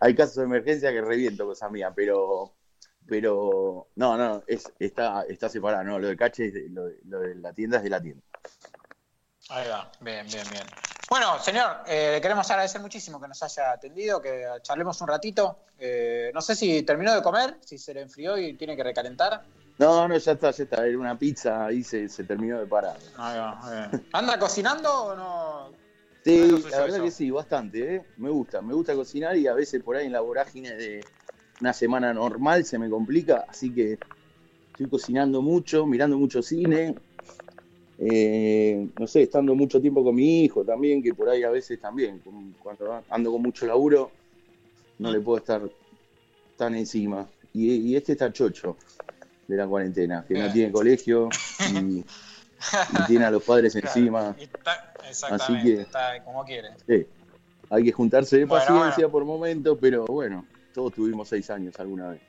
Hay 0.00 0.14
casos 0.14 0.36
de 0.36 0.44
emergencia 0.44 0.90
que 0.92 1.00
reviento 1.00 1.46
cosas 1.46 1.70
mías, 1.70 1.92
pero, 1.94 2.54
pero 3.06 3.88
no, 3.96 4.16
no, 4.16 4.42
es, 4.46 4.72
está, 4.78 5.24
está 5.28 5.48
separada. 5.48 5.84
No, 5.84 5.98
lo 5.98 6.08
de 6.08 6.16
cache, 6.16 6.46
es 6.46 6.54
de- 6.54 6.68
lo, 6.70 6.86
de, 6.86 6.98
lo 7.04 7.20
de 7.20 7.34
la 7.36 7.52
tienda 7.52 7.78
es 7.78 7.82
de 7.84 7.90
la 7.90 8.00
tienda. 8.00 8.22
Ahí 9.50 9.68
va, 9.68 9.90
bien, 10.00 10.26
bien, 10.26 10.46
bien. 10.50 10.64
Bueno, 11.10 11.38
señor, 11.38 11.82
eh, 11.86 12.12
le 12.12 12.20
queremos 12.20 12.48
agradecer 12.50 12.80
muchísimo 12.80 13.20
que 13.20 13.28
nos 13.28 13.42
haya 13.42 13.72
atendido, 13.72 14.22
que 14.22 14.46
charlemos 14.62 14.98
un 15.02 15.08
ratito. 15.08 15.58
Eh, 15.78 16.30
no 16.32 16.40
sé 16.40 16.56
si 16.56 16.82
terminó 16.82 17.14
de 17.14 17.22
comer, 17.22 17.58
si 17.60 17.76
se 17.76 17.92
le 17.92 18.00
enfrió 18.00 18.38
y 18.38 18.54
tiene 18.54 18.74
que 18.74 18.82
recalentar. 18.82 19.44
No, 19.78 20.06
no, 20.06 20.16
ya 20.16 20.32
está, 20.32 20.50
ya 20.50 20.64
está. 20.64 20.86
Era 20.86 20.98
una 20.98 21.18
pizza, 21.18 21.66
ahí 21.66 21.82
se, 21.82 22.08
se 22.08 22.24
terminó 22.24 22.60
de 22.60 22.66
parar. 22.66 22.96
Ahí 23.16 23.38
va, 23.38 23.88
bien. 23.90 24.06
¿Anda 24.12 24.38
cocinando 24.38 24.92
o 24.92 25.16
no? 25.16 25.70
Sí, 26.24 26.48
la 26.70 26.80
verdad 26.80 26.96
eso. 26.96 27.04
que 27.04 27.10
sí, 27.10 27.30
bastante, 27.30 27.96
¿eh? 27.96 28.02
Me 28.16 28.30
gusta, 28.30 28.62
me 28.62 28.72
gusta 28.72 28.94
cocinar 28.94 29.36
y 29.36 29.46
a 29.46 29.52
veces 29.52 29.82
por 29.82 29.96
ahí 29.96 30.06
en 30.06 30.12
la 30.12 30.20
vorágine 30.20 30.74
de 30.74 31.04
una 31.60 31.74
semana 31.74 32.14
normal 32.14 32.64
se 32.64 32.78
me 32.78 32.88
complica, 32.88 33.44
así 33.46 33.74
que 33.74 33.98
estoy 34.70 34.88
cocinando 34.88 35.42
mucho, 35.42 35.84
mirando 35.84 36.16
mucho 36.16 36.42
cine, 36.42 36.94
eh, 37.98 38.88
no 38.96 39.06
sé, 39.06 39.22
estando 39.22 39.54
mucho 39.54 39.80
tiempo 39.82 40.02
con 40.02 40.14
mi 40.14 40.44
hijo 40.44 40.64
también, 40.64 41.02
que 41.02 41.12
por 41.12 41.28
ahí 41.28 41.42
a 41.42 41.50
veces 41.50 41.78
también, 41.78 42.22
cuando 42.58 43.02
ando 43.10 43.30
con 43.30 43.42
mucho 43.42 43.66
laburo, 43.66 44.10
no 44.98 45.12
le 45.12 45.20
puedo 45.20 45.38
estar 45.38 45.60
tan 46.56 46.74
encima. 46.74 47.28
Y, 47.52 47.70
y 47.74 47.96
este 47.96 48.12
está 48.12 48.32
chocho 48.32 48.76
de 49.46 49.56
la 49.56 49.66
cuarentena, 49.66 50.24
que 50.26 50.34
no 50.34 50.40
Bien. 50.40 50.52
tiene 50.52 50.72
colegio 50.72 51.28
y, 51.70 51.98
y 51.98 52.04
tiene 53.06 53.24
a 53.26 53.30
los 53.30 53.42
padres 53.42 53.74
encima. 53.76 54.20
Claro, 54.20 54.36
y 54.38 54.44
está- 54.44 54.92
exactamente, 55.08 55.74
que- 55.76 55.80
está 55.82 56.24
como 56.24 56.44
quiere. 56.44 56.70
Sí, 56.86 57.06
hay 57.70 57.84
que 57.84 57.92
juntarse 57.92 58.38
de 58.38 58.44
Bueno, 58.46 58.64
paciencia 58.64 59.06
bueno. 59.06 59.10
por 59.12 59.24
momentos, 59.24 59.78
pero 59.80 60.04
bueno, 60.06 60.46
todos 60.72 60.92
tuvimos 60.94 61.28
seis 61.28 61.48
años 61.50 61.78
alguna 61.78 62.10
vez. 62.10 62.20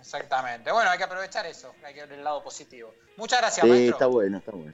Exactamente. 0.00 0.70
Bueno, 0.70 0.90
hay 0.90 0.98
que 0.98 1.04
aprovechar 1.04 1.46
eso, 1.46 1.72
hay 1.84 1.94
que 1.94 2.00
ver 2.02 2.12
el 2.12 2.24
lado 2.24 2.42
positivo. 2.42 2.92
Muchas 3.16 3.40
gracias, 3.40 3.64
Sí, 3.64 3.70
maestro. 3.70 3.92
está 3.94 4.06
bueno, 4.06 4.38
está 4.38 4.52
bueno. 4.52 4.72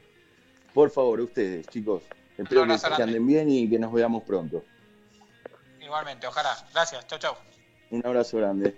Por 0.74 0.90
favor, 0.90 1.20
ustedes, 1.20 1.66
chicos, 1.68 2.02
espero 2.36 2.66
que, 2.66 2.76
que 2.96 3.02
anden 3.02 3.26
bien 3.26 3.50
y 3.50 3.68
que 3.68 3.78
nos 3.78 3.92
veamos 3.92 4.22
pronto. 4.24 4.64
Igualmente, 5.80 6.26
ojalá. 6.26 6.56
Gracias, 6.72 7.06
chau, 7.06 7.18
chau. 7.18 7.34
Un 7.90 8.04
abrazo 8.06 8.36
grande. 8.38 8.74